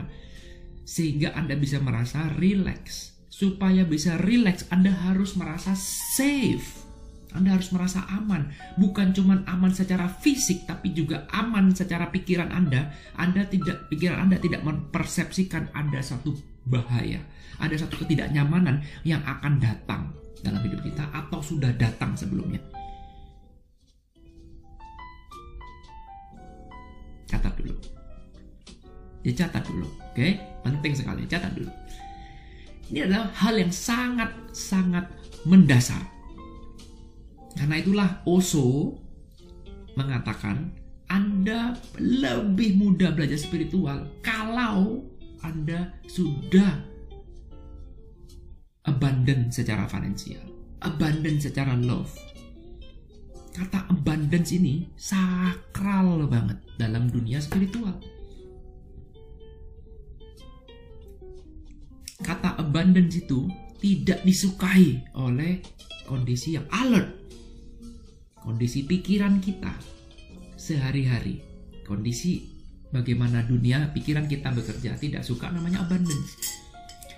Sehingga 0.88 1.37
Anda 1.37 1.52
bisa 1.61 1.76
merasa 1.85 2.33
relax. 2.40 3.12
Supaya 3.28 3.85
bisa 3.85 4.16
relax, 4.16 4.64
Anda 4.73 4.88
harus 4.88 5.37
merasa 5.37 5.76
safe. 6.16 6.88
Anda 7.37 7.61
harus 7.61 7.68
merasa 7.76 8.09
aman, 8.09 8.57
bukan 8.80 9.12
cuma 9.12 9.45
aman 9.45 9.68
secara 9.68 10.09
fisik, 10.09 10.64
tapi 10.64 10.97
juga 10.97 11.28
aman 11.28 11.76
secara 11.76 12.09
pikiran 12.09 12.49
Anda. 12.49 12.88
Anda 13.21 13.45
tidak 13.45 13.92
pikiran 13.92 14.25
Anda 14.25 14.40
tidak 14.40 14.64
mempersepsikan 14.64 15.68
ada 15.76 16.00
satu 16.00 16.33
bahaya, 16.64 17.21
ada 17.61 17.76
satu 17.76 18.00
ketidaknyamanan 18.00 18.80
yang 19.04 19.21
akan 19.28 19.61
datang 19.61 20.16
dalam 20.40 20.64
hidup 20.64 20.80
kita 20.80 21.04
atau 21.12 21.45
sudah 21.45 21.68
datang 21.76 22.16
sebelumnya. 22.16 22.64
Dicatat 29.28 29.61
dulu, 29.68 29.85
oke? 29.85 30.28
Penting 30.64 30.97
sekali, 30.97 31.28
catat 31.28 31.52
dulu. 31.52 31.68
Ini 32.88 33.04
adalah 33.04 33.28
hal 33.37 33.61
yang 33.61 33.68
sangat-sangat 33.68 35.04
mendasar. 35.44 36.00
Karena 37.52 37.76
itulah 37.76 38.25
Oso 38.25 38.97
mengatakan 40.00 40.73
Anda 41.12 41.76
lebih 42.00 42.80
mudah 42.80 43.12
belajar 43.12 43.37
spiritual 43.37 44.08
kalau 44.25 45.04
Anda 45.44 45.92
sudah 46.08 46.80
abundant 48.88 49.52
secara 49.52 49.85
finansial, 49.85 50.49
abundant 50.80 51.44
secara 51.44 51.76
love. 51.76 52.16
Kata 53.52 53.92
abundance 53.92 54.56
ini 54.56 54.88
sakral 54.97 56.25
banget 56.30 56.56
dalam 56.80 57.12
dunia 57.12 57.42
spiritual. 57.42 58.17
Kata 62.18 62.58
abundance 62.58 63.14
itu 63.14 63.46
tidak 63.78 64.26
disukai 64.26 65.06
oleh 65.14 65.62
kondisi 66.02 66.58
yang 66.58 66.66
alert. 66.75 67.14
Kondisi 68.42 68.82
pikiran 68.82 69.38
kita 69.38 69.70
sehari-hari. 70.58 71.38
Kondisi 71.87 72.42
bagaimana 72.90 73.46
dunia 73.46 73.92
pikiran 73.94 74.26
kita 74.26 74.50
bekerja 74.50 74.98
tidak 74.98 75.22
suka 75.22 75.48
namanya 75.52 75.87
abundance. 75.87 76.34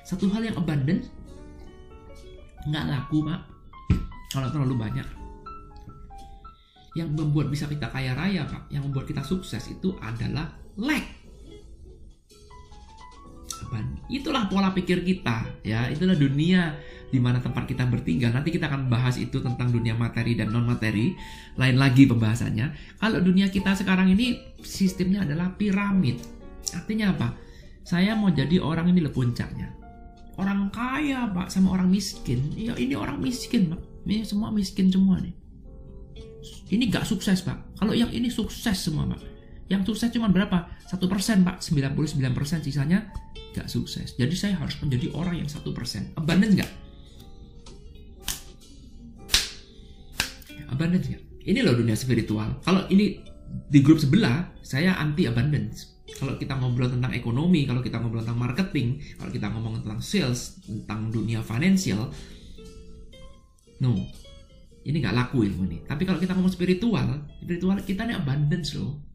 Satu 0.04 0.28
hal 0.30 0.44
yang 0.44 0.56
abundance 0.58 1.08
nggak 2.68 2.84
laku 2.92 3.24
pak 3.24 3.40
kalau 4.36 4.48
terlalu 4.52 4.76
banyak. 4.76 5.08
Yang 6.98 7.08
membuat 7.14 7.48
bisa 7.54 7.70
kita 7.70 7.86
kaya 7.86 8.18
raya 8.18 8.42
pak, 8.44 8.66
yang 8.68 8.82
membuat 8.82 9.06
kita 9.06 9.22
sukses 9.22 9.62
itu 9.70 9.94
adalah 10.02 10.50
lack 10.74 11.19
Itulah 14.10 14.50
pola 14.50 14.74
pikir 14.74 15.06
kita, 15.06 15.46
ya. 15.62 15.86
Itulah 15.86 16.18
dunia 16.18 16.74
di 17.10 17.18
mana 17.18 17.38
tempat 17.42 17.66
kita 17.66 17.86
bertinggal. 17.86 18.34
Nanti 18.34 18.54
kita 18.54 18.70
akan 18.70 18.90
bahas 18.90 19.18
itu 19.18 19.38
tentang 19.42 19.70
dunia 19.70 19.94
materi 19.94 20.34
dan 20.34 20.50
non 20.50 20.66
materi. 20.66 21.14
Lain 21.58 21.76
lagi 21.78 22.06
pembahasannya. 22.06 22.98
Kalau 22.98 23.18
dunia 23.22 23.50
kita 23.50 23.74
sekarang 23.74 24.10
ini 24.14 24.38
sistemnya 24.62 25.22
adalah 25.22 25.54
piramid. 25.54 26.18
Artinya 26.74 27.14
apa? 27.14 27.28
Saya 27.86 28.14
mau 28.14 28.30
jadi 28.30 28.62
orang 28.62 28.90
ini 28.94 29.02
le 29.02 29.10
puncaknya. 29.10 29.70
Orang 30.38 30.72
kaya, 30.72 31.28
Pak, 31.28 31.52
sama 31.52 31.76
orang 31.76 31.90
miskin. 31.92 32.54
Ya 32.56 32.72
ini 32.78 32.96
orang 32.96 33.20
miskin, 33.20 33.76
Pak. 33.76 33.80
Ini 34.08 34.24
semua 34.24 34.48
miskin 34.48 34.88
semua 34.88 35.20
nih. 35.20 35.36
Ini 36.70 36.88
gak 36.88 37.04
sukses, 37.04 37.44
Pak. 37.44 37.76
Kalau 37.76 37.92
yang 37.92 38.08
ini 38.08 38.32
sukses 38.32 38.78
semua, 38.78 39.04
Pak. 39.10 39.29
Yang 39.70 39.94
sukses 39.94 40.10
cuma 40.10 40.26
berapa? 40.26 40.66
Satu 40.82 41.06
persen, 41.06 41.46
Pak. 41.46 41.62
99 41.62 42.10
persen 42.34 42.58
sisanya 42.58 43.06
gak 43.54 43.70
sukses. 43.70 44.18
Jadi 44.18 44.34
saya 44.34 44.58
harus 44.58 44.74
menjadi 44.82 45.14
orang 45.14 45.46
yang 45.46 45.48
satu 45.50 45.70
persen. 45.70 46.10
Abundance 46.18 46.58
gak? 46.58 46.70
Abundance 50.74 51.06
gak? 51.06 51.22
Ini 51.46 51.62
loh 51.62 51.78
dunia 51.78 51.94
spiritual. 51.94 52.58
Kalau 52.66 52.90
ini 52.90 53.22
di 53.70 53.78
grup 53.78 54.02
sebelah, 54.02 54.50
saya 54.66 54.98
anti 54.98 55.30
abundance. 55.30 56.02
Kalau 56.18 56.34
kita 56.34 56.58
ngobrol 56.58 56.90
tentang 56.90 57.14
ekonomi, 57.14 57.62
kalau 57.62 57.78
kita 57.78 58.02
ngobrol 58.02 58.26
tentang 58.26 58.42
marketing, 58.42 58.98
kalau 59.16 59.30
kita 59.30 59.46
ngomong 59.54 59.86
tentang 59.86 60.02
sales, 60.02 60.58
tentang 60.66 61.14
dunia 61.14 61.40
financial, 61.46 62.10
no, 63.78 63.94
ini 64.82 64.96
gak 64.98 65.14
laku 65.14 65.46
ilmu 65.46 65.62
ini. 65.70 65.78
Tapi 65.86 66.02
kalau 66.02 66.18
kita 66.18 66.34
ngomong 66.34 66.50
spiritual, 66.50 67.22
spiritual 67.38 67.78
kita 67.86 68.02
ini 68.10 68.18
abundance 68.18 68.74
loh. 68.74 69.09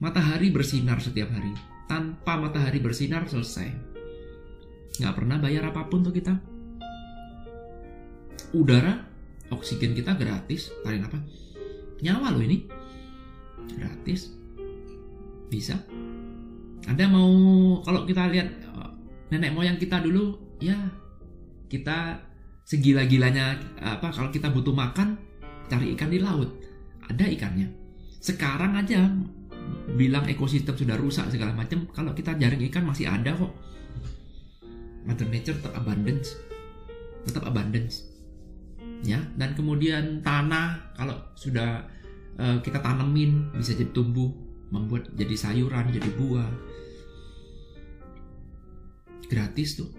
Matahari 0.00 0.48
bersinar 0.48 0.96
setiap 0.98 1.28
hari 1.28 1.52
tanpa 1.84 2.40
matahari 2.40 2.80
bersinar 2.80 3.28
selesai. 3.28 3.68
Nggak 4.96 5.14
pernah 5.14 5.36
bayar 5.36 5.68
apa 5.68 5.84
pun 5.92 6.00
tuh 6.00 6.14
kita. 6.16 6.40
Udara, 8.56 8.96
oksigen 9.52 9.92
kita 9.92 10.16
gratis. 10.16 10.72
Kalian 10.80 11.04
apa? 11.04 11.20
Nyawa 12.00 12.32
loh 12.32 12.42
ini. 12.42 12.64
Gratis. 13.76 14.32
Bisa. 15.52 15.76
Anda 16.88 17.04
mau 17.06 17.28
kalau 17.84 18.08
kita 18.08 18.24
lihat 18.32 18.48
eh, 18.48 18.90
nenek 19.36 19.52
moyang 19.52 19.76
kita 19.76 20.00
dulu, 20.00 20.56
ya 20.64 20.80
kita 21.68 22.24
segila-gilanya 22.64 23.58
apa 23.82 24.14
kalau 24.14 24.30
kita 24.30 24.46
butuh 24.46 24.70
makan 24.70 25.18
cari 25.66 25.90
ikan 25.98 26.06
di 26.06 26.22
laut 26.22 26.54
ada 27.02 27.26
ikannya 27.26 27.66
sekarang 28.22 28.78
aja 28.78 29.10
bilang 29.94 30.26
ekosistem 30.30 30.76
sudah 30.76 30.96
rusak 30.96 31.28
segala 31.28 31.52
macam 31.52 31.86
kalau 31.90 32.14
kita 32.14 32.36
jaring 32.38 32.62
ikan 32.70 32.86
masih 32.86 33.10
ada 33.10 33.34
kok. 33.34 33.52
Mother 35.04 35.28
Nature 35.28 35.56
tetap 35.58 35.74
abundance. 35.74 36.36
Tetap 37.26 37.42
abundance. 37.48 38.06
Ya 39.00 39.20
dan 39.34 39.56
kemudian 39.56 40.20
tanah 40.20 40.92
kalau 40.92 41.16
sudah 41.32 41.88
uh, 42.36 42.60
kita 42.60 42.84
tanemin 42.84 43.48
bisa 43.56 43.72
jadi 43.72 43.90
tumbuh 43.96 44.28
membuat 44.70 45.10
jadi 45.16 45.34
sayuran 45.34 45.90
jadi 45.90 46.10
buah. 46.14 46.50
Gratis 49.26 49.80
tuh. 49.80 49.90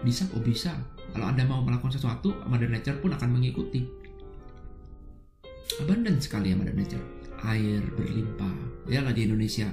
Bisa 0.00 0.24
kok 0.26 0.40
bisa. 0.40 0.72
Kalau 1.10 1.26
anda 1.26 1.42
mau 1.44 1.60
melakukan 1.60 1.92
sesuatu 1.92 2.32
Mother 2.46 2.70
Nature 2.70 3.02
pun 3.02 3.12
akan 3.12 3.28
mengikuti. 3.34 3.82
Abundance 5.82 6.30
sekali 6.30 6.54
ya 6.54 6.56
Mother 6.56 6.74
Nature 6.76 7.19
air 7.44 7.82
berlimpah. 7.96 8.56
Ya 8.90 9.04
di 9.12 9.24
Indonesia 9.26 9.70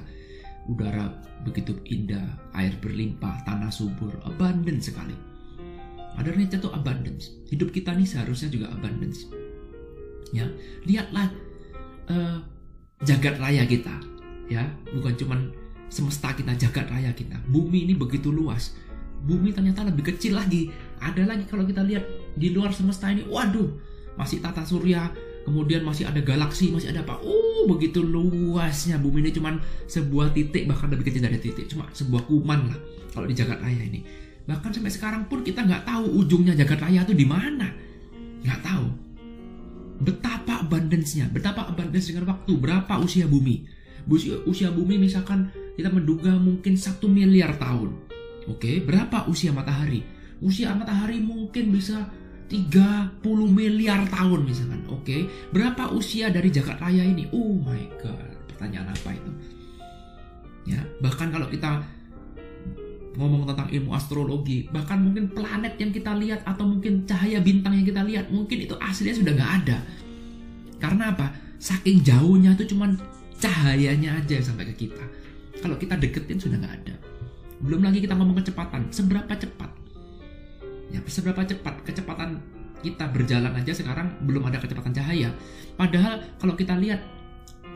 udara 0.68 1.08
begitu 1.42 1.78
indah, 1.88 2.36
air 2.52 2.76
berlimpah, 2.78 3.44
tanah 3.48 3.72
subur, 3.72 4.12
abundance 4.24 4.92
sekali. 4.92 5.16
Nature 6.18 6.50
itu 6.50 6.68
abundance. 6.74 7.30
Hidup 7.46 7.70
kita 7.70 7.94
nih 7.94 8.02
seharusnya 8.02 8.50
juga 8.50 8.74
abundance. 8.74 9.30
Ya, 10.34 10.44
lihatlah 10.82 11.30
uh, 12.10 12.42
jagat 13.06 13.38
raya 13.38 13.62
kita, 13.64 14.02
ya, 14.50 14.66
bukan 14.92 15.14
cuman 15.14 15.40
semesta 15.88 16.34
kita, 16.34 16.58
jagat 16.58 16.90
raya 16.90 17.14
kita. 17.14 17.38
Bumi 17.48 17.86
ini 17.86 17.94
begitu 17.94 18.34
luas. 18.34 18.74
Bumi 19.24 19.54
ternyata 19.54 19.86
lebih 19.86 20.10
kecil 20.10 20.36
lagi. 20.36 20.74
Ada 20.98 21.22
lagi 21.22 21.46
kalau 21.46 21.62
kita 21.64 21.86
lihat 21.86 22.04
di 22.34 22.50
luar 22.50 22.74
semesta 22.74 23.08
ini, 23.08 23.22
waduh, 23.30 23.78
masih 24.18 24.42
tata 24.42 24.66
surya, 24.66 25.14
kemudian 25.44 25.84
masih 25.86 26.08
ada 26.08 26.18
galaksi, 26.22 26.70
masih 26.72 26.90
ada 26.94 27.04
apa? 27.04 27.20
Oh, 27.22 27.66
begitu 27.68 28.02
luasnya 28.02 28.96
bumi 28.98 29.26
ini 29.26 29.30
cuman 29.34 29.58
sebuah 29.86 30.32
titik 30.32 30.66
bahkan 30.70 30.88
lebih 30.90 31.10
kecil 31.12 31.24
dari 31.26 31.38
titik, 31.38 31.66
cuma 31.70 31.86
sebuah 31.92 32.24
kuman 32.26 32.70
lah 32.72 32.78
kalau 33.12 33.26
di 33.26 33.34
jagat 33.34 33.58
raya 33.60 33.82
ini. 33.82 34.02
Bahkan 34.48 34.70
sampai 34.80 34.92
sekarang 34.92 35.22
pun 35.28 35.44
kita 35.44 35.60
nggak 35.64 35.84
tahu 35.84 36.24
ujungnya 36.24 36.56
jagat 36.56 36.80
raya 36.80 37.04
itu 37.04 37.12
di 37.12 37.26
mana, 37.28 37.68
nggak 38.44 38.60
tahu. 38.64 38.86
Betapa 39.98 40.62
abundance-nya, 40.62 41.26
betapa 41.28 41.66
abundance 41.68 42.08
dengan 42.08 42.32
waktu, 42.32 42.52
berapa 42.54 42.94
usia 43.02 43.26
bumi. 43.26 43.66
Usia, 44.08 44.40
usia 44.48 44.72
bumi 44.72 44.96
misalkan 44.96 45.52
kita 45.76 45.92
menduga 45.92 46.32
mungkin 46.38 46.78
satu 46.78 47.10
miliar 47.10 47.58
tahun. 47.60 47.92
Oke, 48.48 48.80
berapa 48.80 49.28
usia 49.28 49.52
matahari? 49.52 50.00
Usia 50.40 50.72
matahari 50.72 51.20
mungkin 51.20 51.74
bisa 51.74 52.08
30 52.48 53.20
miliar 53.52 54.08
tahun 54.08 54.40
misalkan. 54.48 54.80
Oke, 54.88 55.04
okay. 55.04 55.20
berapa 55.52 55.92
usia 55.92 56.32
dari 56.32 56.48
jagat 56.48 56.80
raya 56.80 57.04
ini? 57.04 57.28
Oh 57.30 57.60
my 57.60 57.82
god, 58.00 58.32
pertanyaan 58.48 58.88
apa 58.88 59.12
itu? 59.12 59.30
Ya, 60.64 60.80
bahkan 61.04 61.28
kalau 61.28 61.48
kita 61.52 61.84
ngomong 63.20 63.44
tentang 63.52 63.68
ilmu 63.68 63.92
astrologi, 63.92 64.64
bahkan 64.72 64.96
mungkin 65.00 65.28
planet 65.28 65.76
yang 65.76 65.92
kita 65.92 66.16
lihat 66.16 66.40
atau 66.48 66.64
mungkin 66.64 67.04
cahaya 67.04 67.40
bintang 67.44 67.76
yang 67.76 67.84
kita 67.84 68.00
lihat, 68.00 68.32
mungkin 68.32 68.64
itu 68.64 68.74
aslinya 68.80 69.16
sudah 69.20 69.32
nggak 69.36 69.52
ada. 69.64 69.78
Karena 70.80 71.12
apa? 71.12 71.26
Saking 71.60 72.00
jauhnya 72.00 72.56
itu 72.56 72.72
cuman 72.72 72.96
cahayanya 73.36 74.24
aja 74.24 74.40
sampai 74.40 74.72
ke 74.72 74.88
kita. 74.88 75.04
Kalau 75.58 75.76
kita 75.76 76.00
deketin 76.00 76.38
sudah 76.40 76.56
nggak 76.56 76.74
ada. 76.84 76.94
Belum 77.58 77.82
lagi 77.82 77.98
kita 77.98 78.14
ngomong 78.14 78.38
kecepatan, 78.38 78.88
seberapa 78.94 79.34
cepat 79.34 79.77
Ya, 80.88 81.00
seberapa 81.04 81.44
cepat 81.44 81.84
kecepatan 81.84 82.40
kita 82.80 83.10
berjalan 83.10 83.52
aja 83.58 83.72
sekarang 83.74 84.08
belum 84.24 84.48
ada 84.48 84.62
kecepatan 84.62 84.94
cahaya. 84.94 85.34
Padahal 85.74 86.22
kalau 86.38 86.54
kita 86.54 86.78
lihat 86.78 87.02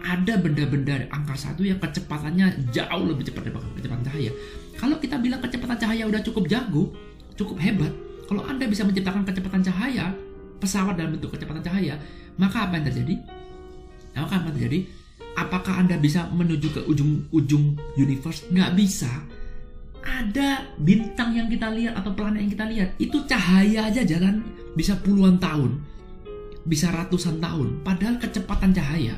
ada 0.02 0.34
benda-benda 0.34 1.06
angkasa 1.14 1.54
itu 1.54 1.70
yang 1.70 1.78
kecepatannya 1.78 2.74
jauh 2.74 3.04
lebih 3.06 3.30
cepat 3.30 3.46
daripada 3.46 3.66
kecepatan 3.78 4.04
cahaya. 4.06 4.30
Kalau 4.74 4.96
kita 4.98 5.16
bilang 5.22 5.38
kecepatan 5.38 5.78
cahaya 5.78 6.02
udah 6.10 6.20
cukup 6.26 6.50
jago, 6.50 6.90
cukup 7.38 7.58
hebat, 7.62 7.92
kalau 8.26 8.42
Anda 8.46 8.66
bisa 8.66 8.82
menciptakan 8.82 9.22
kecepatan 9.22 9.62
cahaya, 9.62 10.10
pesawat 10.58 10.98
dalam 10.98 11.14
bentuk 11.14 11.34
kecepatan 11.34 11.62
cahaya, 11.62 11.98
maka 12.38 12.66
apa 12.66 12.78
yang 12.78 12.86
terjadi? 12.90 13.14
Maka 14.18 14.34
apa 14.42 14.46
yang 14.50 14.56
terjadi? 14.58 14.78
Apakah 15.32 15.74
Anda 15.80 15.96
bisa 15.96 16.28
menuju 16.28 16.68
ke 16.72 16.80
ujung-ujung 16.84 17.78
universe? 17.96 18.48
Nggak 18.50 18.70
bisa 18.74 19.10
ada 20.02 20.66
bintang 20.78 21.34
yang 21.34 21.46
kita 21.46 21.70
lihat 21.70 21.94
atau 21.98 22.12
planet 22.12 22.42
yang 22.42 22.52
kita 22.52 22.66
lihat 22.66 22.88
itu 22.98 23.18
cahaya 23.26 23.86
aja 23.86 24.02
jalan 24.02 24.42
bisa 24.74 24.98
puluhan 24.98 25.38
tahun 25.38 25.78
bisa 26.66 26.90
ratusan 26.94 27.42
tahun 27.42 27.82
padahal 27.82 28.18
kecepatan 28.18 28.74
cahaya 28.74 29.14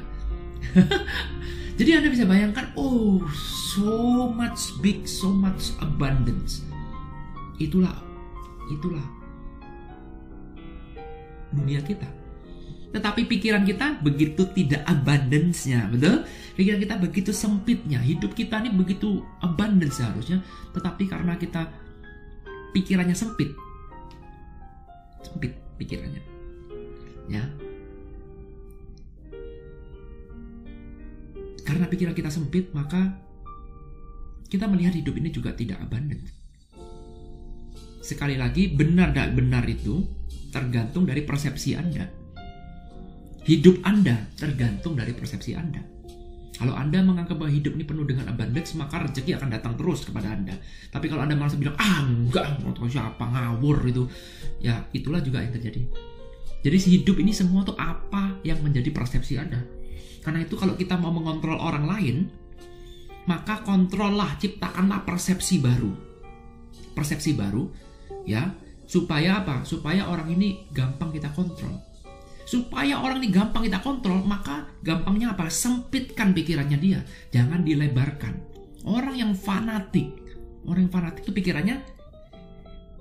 Jadi 1.74 1.90
Anda 1.90 2.06
bisa 2.06 2.22
bayangkan, 2.22 2.70
oh, 2.78 3.18
so 3.74 4.30
much 4.30 4.78
big, 4.78 5.10
so 5.10 5.26
much 5.26 5.74
abundance. 5.82 6.62
Itulah, 7.58 7.98
itulah 8.70 9.02
dunia 11.50 11.82
kita. 11.82 12.06
Tetapi 12.94 13.26
pikiran 13.26 13.66
kita 13.66 13.98
begitu 14.06 14.46
tidak 14.54 14.86
abundance-nya, 14.86 15.90
betul? 15.90 16.22
Pikiran 16.54 16.78
kita 16.78 16.94
begitu 17.02 17.34
sempitnya, 17.34 17.98
hidup 17.98 18.38
kita 18.38 18.62
ini 18.62 18.70
begitu 18.70 19.18
abundance 19.42 19.98
seharusnya, 19.98 20.38
tetapi 20.70 21.10
karena 21.10 21.34
kita 21.34 21.66
pikirannya 22.70 23.18
sempit, 23.18 23.50
sempit 25.26 25.58
pikirannya, 25.74 26.22
ya. 27.26 27.42
Karena 31.66 31.90
pikiran 31.90 32.14
kita 32.14 32.30
sempit, 32.30 32.70
maka 32.70 33.18
kita 34.46 34.70
melihat 34.70 34.94
hidup 34.94 35.18
ini 35.18 35.34
juga 35.34 35.50
tidak 35.50 35.82
abundant. 35.82 36.22
Sekali 37.98 38.38
lagi, 38.38 38.70
benar 38.70 39.10
tidak 39.10 39.34
benar 39.34 39.64
itu 39.66 39.98
tergantung 40.54 41.02
dari 41.02 41.26
persepsi 41.26 41.74
Anda 41.74 42.22
Hidup 43.44 43.84
Anda 43.84 44.24
tergantung 44.40 44.96
dari 44.96 45.12
persepsi 45.12 45.52
Anda. 45.52 45.84
Kalau 46.56 46.72
Anda 46.72 47.04
menganggap 47.04 47.36
bahwa 47.36 47.52
hidup 47.52 47.76
ini 47.76 47.84
penuh 47.84 48.08
dengan 48.08 48.32
abundance, 48.32 48.72
maka 48.72 49.04
rezeki 49.04 49.36
akan 49.36 49.52
datang 49.52 49.76
terus 49.76 50.08
kepada 50.08 50.32
Anda. 50.32 50.56
Tapi 50.88 51.12
kalau 51.12 51.28
Anda 51.28 51.36
merasa 51.36 51.60
bilang, 51.60 51.76
ah 51.76 52.08
enggak, 52.08 52.64
mau 52.64 52.88
siapa, 52.88 53.20
ngawur 53.20 53.84
itu. 53.84 54.08
Ya, 54.64 54.88
itulah 54.96 55.20
juga 55.20 55.44
yang 55.44 55.52
terjadi. 55.52 55.84
Jadi 56.64 56.76
si 56.80 56.88
hidup 56.96 57.20
ini 57.20 57.36
semua 57.36 57.68
tuh 57.68 57.76
apa 57.76 58.40
yang 58.48 58.64
menjadi 58.64 58.88
persepsi 58.88 59.36
Anda. 59.36 59.60
Karena 60.24 60.40
itu 60.40 60.56
kalau 60.56 60.72
kita 60.72 60.96
mau 60.96 61.12
mengontrol 61.12 61.60
orang 61.60 61.84
lain, 61.84 62.16
maka 63.28 63.60
kontrollah, 63.60 64.40
ciptakanlah 64.40 65.04
persepsi 65.04 65.60
baru. 65.60 65.92
Persepsi 66.96 67.36
baru, 67.36 67.68
ya, 68.24 68.56
supaya 68.88 69.44
apa? 69.44 69.68
Supaya 69.68 70.08
orang 70.08 70.32
ini 70.32 70.64
gampang 70.72 71.12
kita 71.12 71.28
kontrol 71.36 71.92
Supaya 72.44 73.00
orang 73.00 73.24
ini 73.24 73.32
gampang 73.32 73.64
kita 73.64 73.80
kontrol, 73.80 74.20
maka 74.20 74.68
gampangnya 74.84 75.32
apa? 75.32 75.48
Sempitkan 75.48 76.36
pikirannya 76.36 76.76
dia, 76.76 77.00
jangan 77.32 77.64
dilebarkan. 77.64 78.36
Orang 78.84 79.16
yang 79.16 79.32
fanatik, 79.32 80.12
orang 80.68 80.88
yang 80.88 80.92
fanatik 80.92 81.24
itu 81.24 81.32
pikirannya 81.32 81.76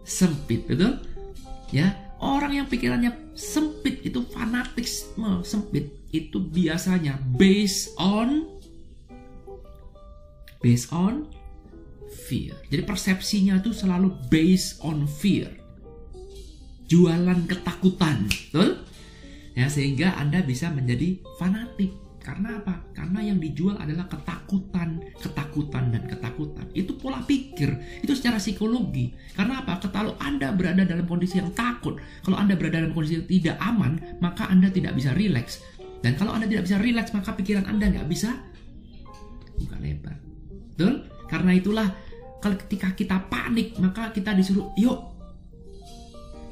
sempit, 0.08 0.64
betul? 0.64 1.04
Ya, 1.76 1.92
orang 2.24 2.64
yang 2.64 2.68
pikirannya 2.72 3.36
sempit 3.36 4.00
itu 4.06 4.24
fanatisme 4.30 5.42
sempit 5.44 5.92
itu 6.14 6.38
biasanya 6.38 7.18
based 7.36 7.92
on 7.98 8.46
based 10.64 10.94
on 10.96 11.28
fear. 12.30 12.56
Jadi 12.72 12.86
persepsinya 12.86 13.60
itu 13.60 13.76
selalu 13.76 14.14
based 14.32 14.80
on 14.86 15.04
fear. 15.10 15.52
Jualan 16.88 17.50
ketakutan, 17.50 18.30
betul? 18.30 18.86
Ya 19.54 19.70
sehingga 19.70 20.18
Anda 20.18 20.42
bisa 20.46 20.70
menjadi 20.74 21.22
fanatik. 21.38 22.04
Karena 22.24 22.56
apa? 22.56 22.80
Karena 22.96 23.20
yang 23.20 23.36
dijual 23.36 23.76
adalah 23.76 24.08
ketakutan, 24.08 25.04
ketakutan 25.20 25.92
dan 25.92 26.08
ketakutan. 26.08 26.72
Itu 26.72 26.96
pola 26.96 27.20
pikir, 27.20 28.00
itu 28.00 28.16
secara 28.16 28.40
psikologi. 28.40 29.12
Karena 29.36 29.60
apa? 29.60 29.76
Kalau 29.92 30.16
Anda 30.24 30.56
berada 30.56 30.88
dalam 30.88 31.04
kondisi 31.04 31.44
yang 31.44 31.52
takut, 31.52 32.00
kalau 32.24 32.40
Anda 32.40 32.56
berada 32.56 32.80
dalam 32.80 32.96
kondisi 32.96 33.20
yang 33.20 33.28
tidak 33.28 33.58
aman, 33.60 34.00
maka 34.24 34.48
Anda 34.48 34.72
tidak 34.72 34.96
bisa 34.96 35.12
rileks. 35.12 35.60
Dan 36.00 36.16
kalau 36.16 36.32
Anda 36.32 36.48
tidak 36.48 36.64
bisa 36.64 36.80
rileks, 36.80 37.12
maka 37.12 37.36
pikiran 37.36 37.68
Anda 37.68 37.92
nggak 37.92 38.08
bisa 38.08 38.32
buka 39.60 39.76
lebar. 39.84 40.16
Betul? 40.72 41.04
Karena 41.28 41.52
itulah 41.60 41.88
kalau 42.40 42.56
ketika 42.56 42.96
kita 42.96 43.20
panik, 43.28 43.76
maka 43.84 44.16
kita 44.16 44.32
disuruh, 44.32 44.72
yuk 44.80 45.13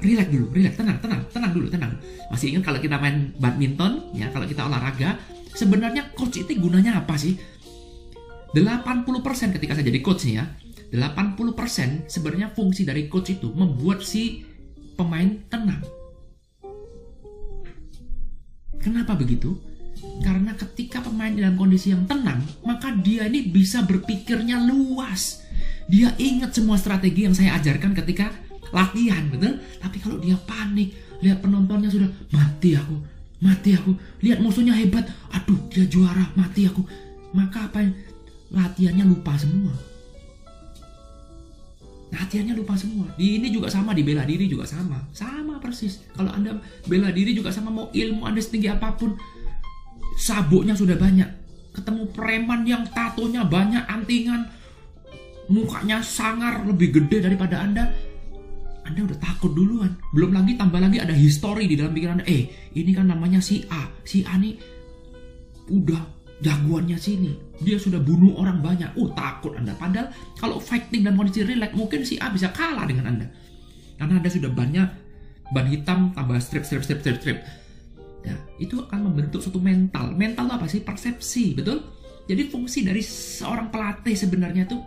relax 0.02 0.28
dulu, 0.28 0.46
relax, 0.50 0.74
tenang, 0.74 0.98
tenang, 0.98 1.22
tenang 1.30 1.52
dulu, 1.54 1.66
tenang. 1.70 1.92
Masih 2.28 2.52
ingat 2.52 2.66
kalau 2.66 2.78
kita 2.82 2.98
main 2.98 3.30
badminton, 3.38 4.12
ya 4.12 4.28
kalau 4.34 4.44
kita 4.44 4.66
olahraga, 4.66 5.16
sebenarnya 5.54 6.10
coach 6.18 6.42
itu 6.42 6.58
gunanya 6.58 6.98
apa 6.98 7.14
sih? 7.14 7.38
80% 8.52 9.56
ketika 9.56 9.72
saya 9.72 9.86
jadi 9.88 10.00
coach 10.04 10.28
nih 10.28 10.36
ya, 10.42 10.44
80% 10.92 12.10
sebenarnya 12.10 12.52
fungsi 12.52 12.84
dari 12.84 13.08
coach 13.08 13.32
itu 13.32 13.48
membuat 13.54 14.04
si 14.04 14.44
pemain 14.98 15.40
tenang. 15.48 15.80
Kenapa 18.82 19.16
begitu? 19.16 19.56
Karena 20.20 20.52
ketika 20.58 21.00
pemain 21.00 21.30
dalam 21.32 21.54
kondisi 21.54 21.94
yang 21.94 22.04
tenang, 22.04 22.42
maka 22.66 22.90
dia 22.92 23.30
ini 23.30 23.46
bisa 23.46 23.86
berpikirnya 23.86 24.58
luas. 24.58 25.46
Dia 25.86 26.12
ingat 26.18 26.58
semua 26.58 26.76
strategi 26.76 27.24
yang 27.24 27.32
saya 27.32 27.56
ajarkan 27.56 27.94
ketika 27.94 28.41
latihan 28.72 29.28
betul 29.28 29.60
tapi 29.78 29.96
kalau 30.00 30.16
dia 30.18 30.34
panik 30.48 30.96
lihat 31.22 31.38
penontonnya 31.44 31.92
sudah 31.92 32.08
mati 32.32 32.74
aku 32.74 33.12
mati 33.42 33.74
aku. 33.74 33.92
Lihat 34.22 34.38
musuhnya 34.38 34.72
hebat 34.78 35.10
aduh 35.34 35.58
dia 35.68 35.84
juara 35.90 36.30
mati 36.38 36.70
aku. 36.70 36.86
Maka 37.34 37.66
apa 37.66 37.82
yang 37.82 37.92
latihannya 38.54 39.04
lupa 39.10 39.34
semua. 39.34 39.74
Latihannya 42.14 42.54
lupa 42.54 42.78
semua. 42.78 43.10
Di 43.18 43.42
ini 43.42 43.50
juga 43.50 43.66
sama 43.66 43.90
di 43.92 44.06
bela 44.06 44.22
diri 44.22 44.46
juga 44.46 44.62
sama. 44.64 45.02
Sama 45.10 45.58
persis. 45.58 46.06
Kalau 46.14 46.30
anda 46.30 46.54
bela 46.86 47.10
diri 47.10 47.34
juga 47.34 47.50
sama 47.50 47.74
mau 47.74 47.86
ilmu 47.90 48.22
anda 48.22 48.38
setinggi 48.38 48.70
apa 48.70 48.94
pun 48.94 49.18
sabuknya 50.14 50.78
sudah 50.78 50.94
banyak. 50.94 51.42
Ketemu 51.74 52.02
preman 52.14 52.62
yang 52.68 52.86
tatonya 52.94 53.42
banyak 53.42 53.82
antingan 53.90 54.46
mukanya 55.50 56.04
sangar 56.04 56.62
lebih 56.62 56.94
gede 56.94 57.24
daripada 57.26 57.58
anda 57.64 57.90
anda 58.92 59.08
udah 59.08 59.18
takut 59.24 59.56
duluan. 59.56 59.96
Belum 60.12 60.36
lagi 60.36 60.60
tambah 60.60 60.76
lagi 60.76 61.00
ada 61.00 61.16
histori 61.16 61.64
di 61.64 61.80
dalam 61.80 61.96
pikiran 61.96 62.20
Anda. 62.20 62.28
Eh, 62.28 62.52
ini 62.76 62.92
kan 62.92 63.08
namanya 63.08 63.40
si 63.40 63.64
A. 63.72 63.88
Si 64.04 64.20
A 64.28 64.36
nih 64.36 64.52
udah 65.72 66.02
jagoannya 66.44 67.00
sini. 67.00 67.32
Dia 67.64 67.80
sudah 67.80 67.96
bunuh 67.96 68.36
orang 68.36 68.60
banyak. 68.60 68.92
Oh, 69.00 69.08
takut 69.16 69.56
Anda. 69.56 69.72
Padahal 69.72 70.12
kalau 70.36 70.60
fighting 70.60 71.08
dan 71.08 71.16
kondisi 71.16 71.40
relax, 71.40 71.72
mungkin 71.72 72.04
si 72.04 72.20
A 72.20 72.28
bisa 72.28 72.52
kalah 72.52 72.84
dengan 72.84 73.16
Anda. 73.16 73.26
Karena 73.96 74.20
Anda 74.20 74.28
sudah 74.28 74.52
banyak 74.52 74.88
ban 75.56 75.66
hitam 75.72 76.12
tambah 76.12 76.36
strip 76.44 76.68
strip 76.68 76.84
strip 76.84 77.00
strip 77.00 77.16
strip. 77.24 77.38
Ya, 78.22 78.36
itu 78.60 78.76
akan 78.76 79.08
membentuk 79.08 79.40
suatu 79.40 79.58
mental. 79.58 80.12
Mental 80.12 80.46
itu 80.46 80.54
apa 80.54 80.66
sih? 80.68 80.84
Persepsi, 80.84 81.56
betul? 81.56 81.80
Jadi 82.28 82.46
fungsi 82.46 82.84
dari 82.84 83.00
seorang 83.00 83.72
pelatih 83.72 84.14
sebenarnya 84.14 84.68
tuh 84.68 84.84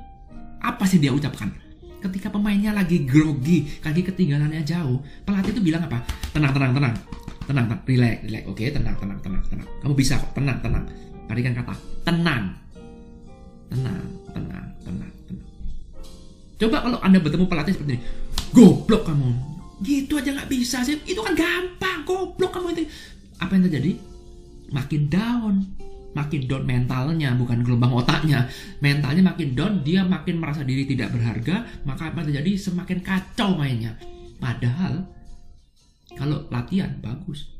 apa 0.61 0.85
sih 0.85 1.01
dia 1.01 1.11
ucapkan? 1.11 1.64
Ketika 2.05 2.29
pemainnya 2.29 2.71
lagi 2.71 3.01
grogi, 3.03 3.81
kaki 3.81 4.05
ketinggalannya 4.05 4.61
jauh, 4.61 5.01
pelatih 5.25 5.51
itu 5.57 5.61
bilang 5.61 5.89
apa? 5.89 6.05
Tenang, 6.29 6.53
tenang, 6.53 6.71
tenang. 6.77 6.95
Tenang, 7.45 7.65
tenang, 7.69 7.81
relax, 7.85 8.15
relax. 8.25 8.43
Oke, 8.49 8.63
tenang, 8.73 8.95
tenang, 8.97 9.19
tenang, 9.21 9.43
tenang. 9.49 9.67
Kamu 9.81 9.93
bisa 9.93 10.17
kok, 10.17 10.33
tenang, 10.33 10.57
tenang. 10.61 10.85
Tarikan 11.25 11.53
kata, 11.53 11.73
tenang. 12.05 12.43
Tenang, 13.69 14.05
tenang, 14.33 14.67
tenang, 14.85 15.11
tenang. 15.25 15.49
Coba 16.55 16.77
kalau 16.85 16.97
Anda 17.01 17.17
bertemu 17.21 17.45
pelatih 17.49 17.73
seperti 17.75 17.91
ini, 17.97 18.01
goblok 18.53 19.03
kamu. 19.09 19.29
Gitu 19.83 20.13
aja 20.15 20.31
nggak 20.31 20.49
bisa 20.49 20.81
sih. 20.85 20.97
Itu 21.03 21.21
kan 21.25 21.35
gampang, 21.35 22.07
goblok 22.07 22.51
kamu 22.55 22.77
itu. 22.77 22.85
Apa 23.41 23.57
yang 23.57 23.67
terjadi? 23.67 23.91
Makin 24.73 25.01
down, 25.11 25.53
makin 26.15 26.47
down 26.47 26.63
mentalnya 26.63 27.35
bukan 27.35 27.61
gelombang 27.61 27.91
otaknya. 27.91 28.47
Mentalnya 28.79 29.21
makin 29.21 29.53
down 29.53 29.83
dia 29.83 30.07
makin 30.07 30.39
merasa 30.39 30.63
diri 30.63 30.87
tidak 30.87 31.11
berharga 31.11 31.67
maka 31.83 32.09
apa 32.09 32.23
terjadi? 32.23 32.55
Semakin 32.55 33.03
kacau 33.03 33.59
mainnya. 33.59 33.99
Padahal 34.39 35.05
kalau 36.15 36.47
latihan 36.47 36.95
bagus. 37.03 37.51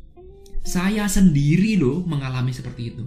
Saya 0.65 1.05
sendiri 1.05 1.77
loh 1.77 2.01
mengalami 2.09 2.49
seperti 2.49 2.95
itu. 2.95 3.05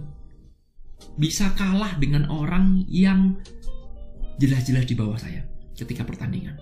Bisa 1.19 1.51
kalah 1.57 1.99
dengan 1.99 2.31
orang 2.31 2.87
yang 2.87 3.35
jelas-jelas 4.39 4.87
di 4.87 4.95
bawah 4.95 5.19
saya 5.19 5.43
ketika 5.75 6.07
pertandingan. 6.07 6.55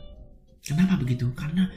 Kenapa 0.65 0.97
begitu? 0.97 1.30
Karena 1.38 1.69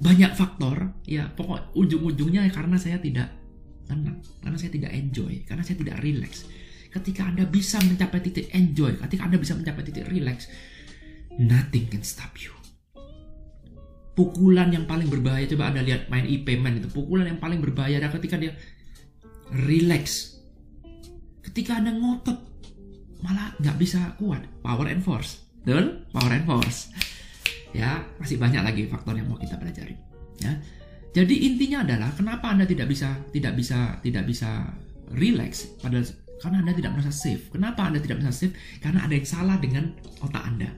banyak 0.00 0.32
faktor 0.36 0.96
ya 1.04 1.28
pokok 1.32 1.76
ujung-ujungnya 1.76 2.48
karena 2.52 2.76
saya 2.80 3.00
tidak 3.00 3.39
tenang 3.90 4.22
karena 4.38 4.56
saya 4.56 4.70
tidak 4.70 4.92
enjoy 4.94 5.32
karena 5.42 5.62
saya 5.66 5.76
tidak 5.82 5.96
relax. 5.98 6.46
Ketika 6.90 7.22
anda 7.26 7.46
bisa 7.46 7.82
mencapai 7.82 8.22
titik 8.22 8.46
enjoy 8.54 8.94
ketika 9.02 9.26
anda 9.26 9.38
bisa 9.38 9.58
mencapai 9.58 9.82
titik 9.82 10.06
relax 10.06 10.46
nothing 11.38 11.90
can 11.90 12.06
stop 12.06 12.30
you. 12.38 12.54
Pukulan 14.14 14.70
yang 14.70 14.86
paling 14.86 15.10
berbahaya 15.10 15.46
coba 15.50 15.74
anda 15.74 15.82
lihat 15.82 16.06
main 16.10 16.26
man 16.60 16.78
itu 16.78 16.88
pukulan 16.90 17.26
yang 17.26 17.40
paling 17.42 17.58
berbahaya 17.58 17.98
adalah 17.98 18.14
ketika 18.18 18.38
dia 18.38 18.54
relax. 19.66 20.38
Ketika 21.42 21.82
anda 21.82 21.94
ngotot 21.94 22.38
malah 23.26 23.54
nggak 23.58 23.76
bisa 23.80 24.14
kuat. 24.18 24.42
Power 24.62 24.86
and 24.86 25.02
force. 25.02 25.42
Betul? 25.62 26.06
Power 26.14 26.30
and 26.30 26.46
force. 26.46 26.90
Ya 27.70 28.02
masih 28.18 28.36
banyak 28.38 28.62
lagi 28.62 28.82
faktor 28.90 29.14
yang 29.14 29.30
mau 29.30 29.38
kita 29.38 29.54
pelajari 29.54 30.10
ya 30.40 30.52
jadi 31.10 31.34
intinya 31.34 31.82
adalah 31.82 32.14
kenapa 32.14 32.54
Anda 32.54 32.66
tidak 32.70 32.86
bisa 32.86 33.18
tidak 33.34 33.58
bisa 33.58 33.98
tidak 33.98 34.24
bisa 34.30 34.70
relax 35.10 35.66
pada 35.82 36.02
Karena 36.40 36.64
Anda 36.64 36.72
tidak 36.72 36.96
merasa 36.96 37.12
safe. 37.12 37.52
Kenapa 37.52 37.84
Anda 37.84 38.00
tidak 38.00 38.16
merasa 38.16 38.32
safe? 38.32 38.56
Karena 38.80 39.04
ada 39.04 39.12
yang 39.12 39.28
salah 39.28 39.60
dengan 39.60 39.92
otak 40.24 40.40
Anda. 40.40 40.72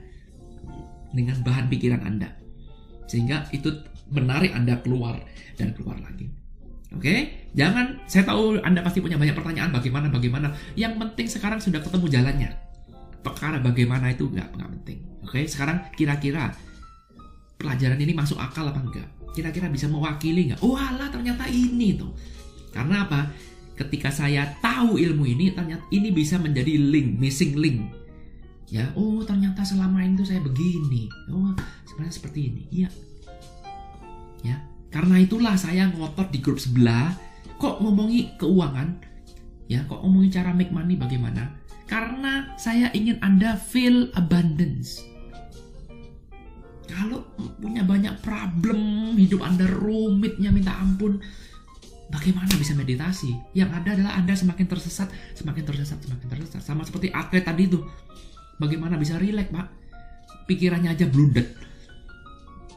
Dengan 1.14 1.38
bahan 1.46 1.70
pikiran 1.70 2.02
Anda. 2.02 2.34
Sehingga 3.06 3.46
itu 3.54 3.70
menarik 4.10 4.50
Anda 4.58 4.82
keluar 4.82 5.22
dan 5.54 5.70
keluar 5.78 6.02
lagi. 6.02 6.26
Oke, 6.98 7.46
jangan. 7.54 8.02
Saya 8.10 8.26
tahu 8.26 8.58
Anda 8.58 8.82
pasti 8.82 8.98
punya 8.98 9.14
banyak 9.14 9.38
pertanyaan 9.38 9.70
bagaimana 9.70 10.10
bagaimana. 10.10 10.50
Yang 10.74 10.98
penting 10.98 11.26
sekarang 11.30 11.62
sudah 11.62 11.78
ketemu 11.78 12.10
jalannya. 12.10 12.50
Perkara 13.22 13.62
bagaimana 13.62 14.10
itu 14.10 14.26
nggak 14.26 14.58
nggak 14.58 14.70
penting. 14.82 14.98
Oke, 15.22 15.46
sekarang 15.46 15.94
kira-kira 15.94 16.50
pelajaran 17.56 17.98
ini 18.00 18.12
masuk 18.16 18.38
akal 18.40 18.68
apa 18.68 18.80
enggak? 18.80 19.08
Kira-kira 19.32 19.68
bisa 19.72 19.88
mewakili 19.88 20.52
nggak? 20.52 20.60
Oh 20.60 20.76
alah 20.76 21.08
ternyata 21.08 21.48
ini 21.48 21.96
tuh. 21.96 22.12
Karena 22.72 23.04
apa? 23.04 23.20
ketika 23.76 24.12
saya 24.12 24.46
tahu 24.60 25.00
ilmu 25.00 25.24
ini 25.24 25.50
ternyata 25.50 25.82
ini 25.90 26.12
bisa 26.12 26.36
menjadi 26.36 26.76
link 26.76 27.16
missing 27.16 27.56
link 27.56 27.80
ya 28.68 28.88
oh 28.96 29.20
ternyata 29.24 29.64
selama 29.64 30.04
itu 30.04 30.24
saya 30.24 30.40
begini 30.40 31.08
oh 31.32 31.52
sebenarnya 31.88 32.14
seperti 32.14 32.40
ini 32.52 32.62
iya 32.72 32.88
ya 34.44 34.56
karena 34.92 35.20
itulah 35.20 35.56
saya 35.56 35.88
ngotot 35.92 36.28
di 36.30 36.38
grup 36.40 36.60
sebelah 36.60 37.16
kok 37.56 37.80
ngomongi 37.80 38.36
keuangan 38.36 38.96
ya 39.68 39.84
kok 39.88 40.04
ngomongin 40.04 40.30
cara 40.32 40.52
make 40.52 40.72
money 40.72 40.96
bagaimana 40.96 41.56
karena 41.88 42.52
saya 42.56 42.88
ingin 42.92 43.16
anda 43.20 43.56
feel 43.56 44.08
abundance 44.16 45.04
kalau 46.92 47.24
punya 47.57 47.81
banyak 47.81 48.20
problem 48.20 49.16
hidup 49.16 49.40
anda 49.40 49.64
rumitnya 49.64 50.52
minta 50.52 50.76
ampun 50.76 51.16
Bagaimana 52.12 52.52
bisa 52.61 52.76
meditasi? 52.76 53.33
Yang 53.57 53.70
ada 53.72 53.96
adalah 53.96 54.12
Anda 54.20 54.37
semakin 54.37 54.68
tersesat, 54.68 55.09
semakin 55.33 55.64
tersesat, 55.64 55.96
semakin 55.96 56.28
tersesat. 56.28 56.61
Sama 56.61 56.85
seperti 56.85 57.09
atlet 57.09 57.40
tadi 57.40 57.64
itu. 57.64 57.81
Bagaimana 58.61 59.00
bisa 59.00 59.16
rileks, 59.16 59.48
Pak? 59.48 59.66
Pikirannya 60.44 60.92
aja 60.92 61.09
blundet. 61.09 61.57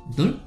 Betul? 0.07 0.39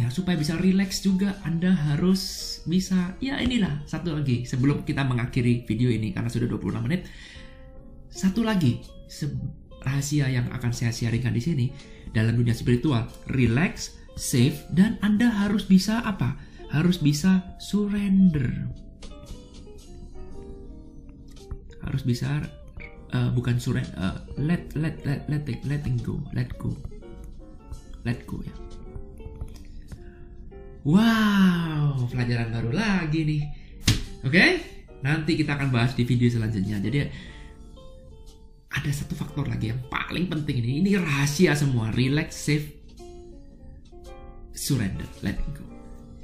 Ya, 0.00 0.08
supaya 0.08 0.40
bisa 0.40 0.56
rileks 0.56 1.04
juga 1.04 1.36
Anda 1.44 1.76
harus 1.76 2.48
bisa 2.64 3.20
ya 3.20 3.36
inilah 3.36 3.84
satu 3.84 4.16
lagi 4.16 4.48
sebelum 4.48 4.88
kita 4.88 5.04
mengakhiri 5.04 5.68
video 5.68 5.92
ini 5.92 6.16
karena 6.16 6.32
sudah 6.32 6.48
26 6.48 6.80
menit. 6.80 7.04
Satu 8.08 8.40
lagi 8.40 8.80
rahasia 9.84 10.32
yang 10.32 10.48
akan 10.48 10.72
saya 10.72 10.88
sharingkan 10.88 11.36
di 11.36 11.42
sini 11.44 11.66
dalam 12.10 12.38
dunia 12.38 12.56
spiritual, 12.56 13.06
relax, 13.30 13.96
safe 14.18 14.66
dan 14.74 14.98
Anda 15.02 15.30
harus 15.30 15.66
bisa 15.66 16.02
apa? 16.02 16.50
harus 16.70 17.02
bisa 17.02 17.42
surrender 17.58 18.70
harus 21.82 22.02
bisa 22.06 22.46
uh, 23.10 23.30
bukan 23.34 23.58
surrender 23.58 23.90
uh, 23.98 24.22
let 24.38 24.70
let 24.78 25.02
let 25.02 25.26
let 25.26 25.42
letting 25.66 25.98
go 26.06 26.22
let 26.30 26.46
go 26.62 26.70
let 28.06 28.22
go 28.22 28.38
ya 28.46 28.54
wow 30.86 32.06
pelajaran 32.06 32.54
baru 32.54 32.70
lagi 32.70 33.20
nih 33.26 33.42
oke 34.22 34.30
okay? 34.30 34.62
nanti 35.02 35.34
kita 35.34 35.58
akan 35.58 35.74
bahas 35.74 35.98
di 35.98 36.06
video 36.06 36.30
selanjutnya 36.30 36.78
jadi 36.78 37.10
ada 38.70 38.90
satu 38.94 39.18
faktor 39.18 39.50
lagi 39.50 39.74
yang 39.74 39.80
paling 39.90 40.30
penting 40.30 40.62
ini. 40.62 40.70
Ini 40.86 40.90
rahasia 41.02 41.58
semua. 41.58 41.90
Relax 41.92 42.38
safe 42.38 42.66
surrender. 44.54 45.06
Letting 45.20 45.50
go. 45.54 45.66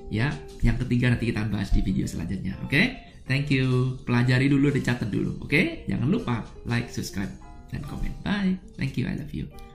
Ya 0.07 0.31
yang 0.63 0.79
ketiga 0.79 1.11
nanti 1.11 1.35
kita 1.35 1.43
bahas 1.51 1.75
di 1.75 1.83
video 1.83 2.07
selanjutnya 2.07 2.55
oke? 2.63 2.71
Okay? 2.71 2.87
thank 3.27 3.51
you. 3.51 3.99
Pelajari 4.07 4.47
dulu 4.47 4.71
dicatat 4.71 5.11
dulu 5.11 5.43
oke? 5.43 5.51
Okay? 5.51 5.65
jangan 5.91 6.07
lupa 6.07 6.47
like 6.63 6.87
subscribe 6.87 7.31
dan 7.75 7.83
komen. 7.91 8.15
Bye. 8.23 8.55
Thank 8.79 8.95
you. 8.95 9.11
I 9.11 9.19
love 9.19 9.35
you 9.35 9.66